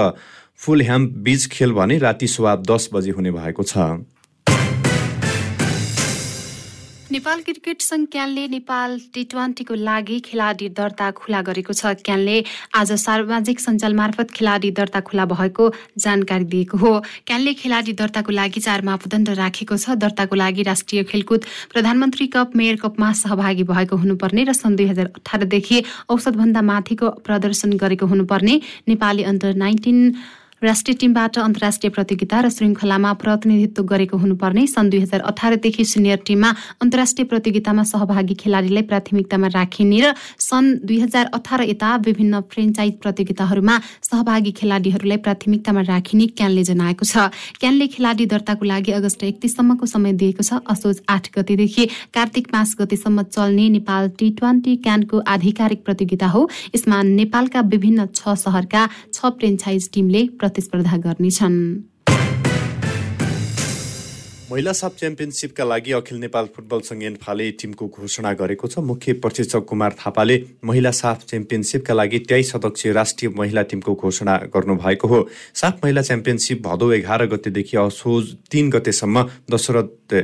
फुल 0.62 0.82
ह्याम 0.82 1.06
बीच 1.18 1.46
खेल 1.52 1.72
भने 1.74 1.96
राति 1.98 2.26
सुवा 2.28 2.54
दस 2.62 2.88
बजे 2.94 3.10
हुने 3.10 3.30
भएको 3.32 3.62
छ। 3.62 3.76
नेपाल 7.12 7.40
क्रिकेट 7.42 7.80
संघ 7.82 8.06
क्यानले 8.08 8.46
नेपाल 8.48 8.98
टी 9.14 9.24
ट्वेन्टीको 9.32 9.74
लागि 9.74 10.18
खेलाडी 10.20 10.68
दर्ता 10.78 11.10
खुला 11.18 11.40
गरेको 11.42 11.72
छ। 11.72 11.98
क्यानले 12.00 12.36
आज 12.74 12.92
सामाजिक 12.94 13.60
सञ्जाल 13.60 13.94
मार्फत 13.94 14.30
खेलाडी 14.30 14.70
दर्ता 14.70 15.00
खुला 15.02 15.24
भएको 15.26 15.64
जानकारी 15.98 16.44
दिएको 16.54 16.78
हो। 16.78 16.92
क्यानले 17.26 17.54
खेलाडी 17.54 17.92
दर्ताको 17.98 18.32
लागि 18.32 18.60
चार 18.60 18.82
मापदण्ड 18.86 19.28
राखेको 19.42 19.76
छ। 19.76 19.98
दर्ताको 19.98 20.34
लागि 20.36 20.62
राष्ट्रिय 20.62 21.02
खेलकुद 21.10 21.44
प्रधानमन्त्री 21.72 22.26
कप 22.36 22.54
मेयर 22.56 22.76
कपमा 22.84 23.12
सहभागी 23.18 23.64
भएको 23.66 23.96
हुनुपर्ने 23.96 24.44
र 24.44 24.52
सन् 24.54 24.76
दुई 24.76 24.86
हजार 24.94 25.10
अठारदेखि 25.18 25.82
औसतभन्दा 26.08 26.62
माथिको 26.70 27.10
प्रदर्शन 27.26 27.76
गरेको 27.82 28.06
हुनुपर्ने 28.06 28.54
नेपाली 28.88 29.22
अन्डर 29.26 29.54
नाइन्टिन 29.64 29.98
राष्ट्रिय 30.62 30.96
टिमबाट 30.96 31.38
अन्तर्राष्ट्रिय 31.40 31.90
प्रतियोगिता 31.90 32.40
र 32.40 32.48
श्रृङ्खलामा 32.48 33.12
प्रतिनिधित्व 33.18 33.82
गरेको 33.84 34.16
हुनुपर्ने 34.16 34.66
सन् 34.68 34.90
दुई 34.90 35.00
हजार 35.00 35.20
अठारदेखि 35.26 35.84
सिनियर 35.84 36.18
टिममा 36.26 36.50
अन्तर्राष्ट्रिय 36.82 37.26
प्रतियोगितामा 37.26 37.82
सहभागी 37.82 38.34
खेलाडीलाई 38.38 38.82
प्राथमिकतामा 38.86 39.48
राखिने 39.54 39.98
र 40.00 40.12
सन् 40.38 40.68
दुई 40.86 40.98
हजार 41.00 41.30
अठार 41.34 41.62
यता 41.62 41.90
विभिन्न 42.06 42.40
फ्रेन्चाइज 42.52 42.92
प्रतियोगिताहरूमा 43.02 43.78
सहभागी 44.02 44.52
खेलाडीहरूलाई 44.52 45.18
प्राथमिकतामा 45.26 45.80
राखिने 45.82 46.26
क्यानले 46.38 46.62
जनाएको 46.62 47.04
छ। 47.04 47.26
क्यानले 47.58 47.86
खेलाडी 47.88 48.26
दर्ताको 48.30 48.64
लागि 48.64 48.92
अगस्त 48.92 49.24
एकतिससम्मको 49.24 49.86
समय 49.86 50.12
दिएको 50.22 50.46
छ। 50.46 50.62
असोज 50.70 51.02
आठ 51.08 51.26
गतेदेखि 51.34 51.88
कार्तिक 52.14 52.52
पाँच 52.54 52.76
गतेसम्म 52.78 53.22
चल्ने 53.34 53.68
नेपाल 53.82 54.08
टी 54.14 54.30
ट्वेन्टी 54.38 54.76
क्यानको 54.86 55.26
आधिकारिक 55.26 55.84
प्रतियोगिता 55.84 56.26
हो। 56.30 56.46
यसमा 56.76 57.02
नेपालका 57.02 57.60
विभिन्न 57.74 58.06
छ 58.14 58.38
सहरका 58.38 58.86
छ 59.12 59.34
फ्रेन्चाइज 59.42 59.90
टिमले 59.94 60.26
प्रतिस्पर्धा 60.52 60.96
गर्नेछन्। 60.98 61.58
महिला 64.52 64.72
साफ 64.72 64.96
च्याम्पियनसिपका 64.98 65.64
लागि 65.64 65.92
अखिल 65.92 66.18
नेपाल 66.18 66.46
फुटबल 66.52 66.80
सङ्घ 66.84 67.02
एन्फाले 67.02 67.50
टिमको 67.56 67.86
घोषणा 67.88 68.32
गरेको 68.36 68.68
छ। 68.68 68.84
मुख्य 68.84 69.12
प्रशिक्षक 69.24 69.64
कुमार 69.64 69.96
थापाले 69.96 70.36
महिला 70.60 70.90
साफ 70.92 71.24
च्याम्पियनसिपका 71.24 71.94
लागि 71.94 72.18
तेइस 72.28 72.52
सदस्यीय 72.52 72.92
राष्ट्रिय 72.92 73.32
महिला 73.32 73.62
टिमको 73.72 73.94
घोषणा 73.96 74.36
गर्नुभएको 74.52 75.08
हो। 75.08 75.20
साफ 75.56 75.80
महिला 75.84 76.02
च्याम्पियनसिप 76.02 76.62
भदौ 76.68 76.90
एघार 76.92 77.26
गतेदेखि 77.32 77.76
असोज 77.80 78.24
तिन 78.52 78.68
गतेसम्म 78.70 79.24
दशरथ 79.48 80.14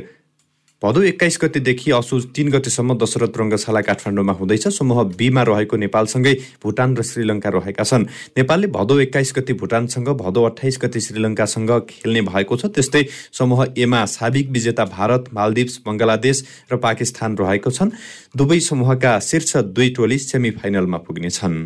भदौ 0.83 1.01
एक्काइस 1.03 1.37
गतेदेखि 1.41 1.91
असोज 1.91 2.25
तिन 2.35 2.49
गतेसम्म 2.49 2.95
दशरथ 2.97 3.35
रङ्गशाला 3.35 3.81
काठमाडौँमा 3.83 4.33
हुँदैछ। 4.33 4.67
समूह 4.71 5.01
बीमा 5.19 5.43
रहेको 5.43 5.75
नेपालसँगै 5.75 6.33
भुटान 6.63 6.95
र 6.95 7.03
श्रीलङ्का 7.03 7.49
रहेका 7.51 7.83
छन्। 7.83 8.07
नेपालले 8.39 8.67
भदौ 8.71 8.99
एक्काइस 9.03 9.33
गते 9.35 9.53
भुटानसँग 9.59 10.07
भदौ 10.23 10.43
अठाइस 10.49 10.79
गते 10.79 10.99
श्रीलङ्कासँग 11.03 11.71
खेल्ने 11.83 12.21
भएको 12.31 12.55
छ। 12.55 12.71
त्यस्तै 12.71 13.03
समूह 13.11 13.75
एमा 13.75 14.05
साबिक 14.07 14.47
विजेता 14.55 14.85
भारत 14.87 15.27
मालदिप्स 15.35 15.83
बङ्गलादेश 15.83 16.37
र 16.71 16.79
पाकिस्तान 16.79 17.35
रहेको 17.35 17.75
छन्। 17.75 17.91
दुवै 18.39 18.59
समूहका 18.63 19.19
शीर्ष 19.19 19.51
दुई 19.75 19.89
टोली 19.99 20.17
सेमी 20.17 20.51
फाइनलमा 20.55 20.97
पुग्नेछन् 21.03 21.59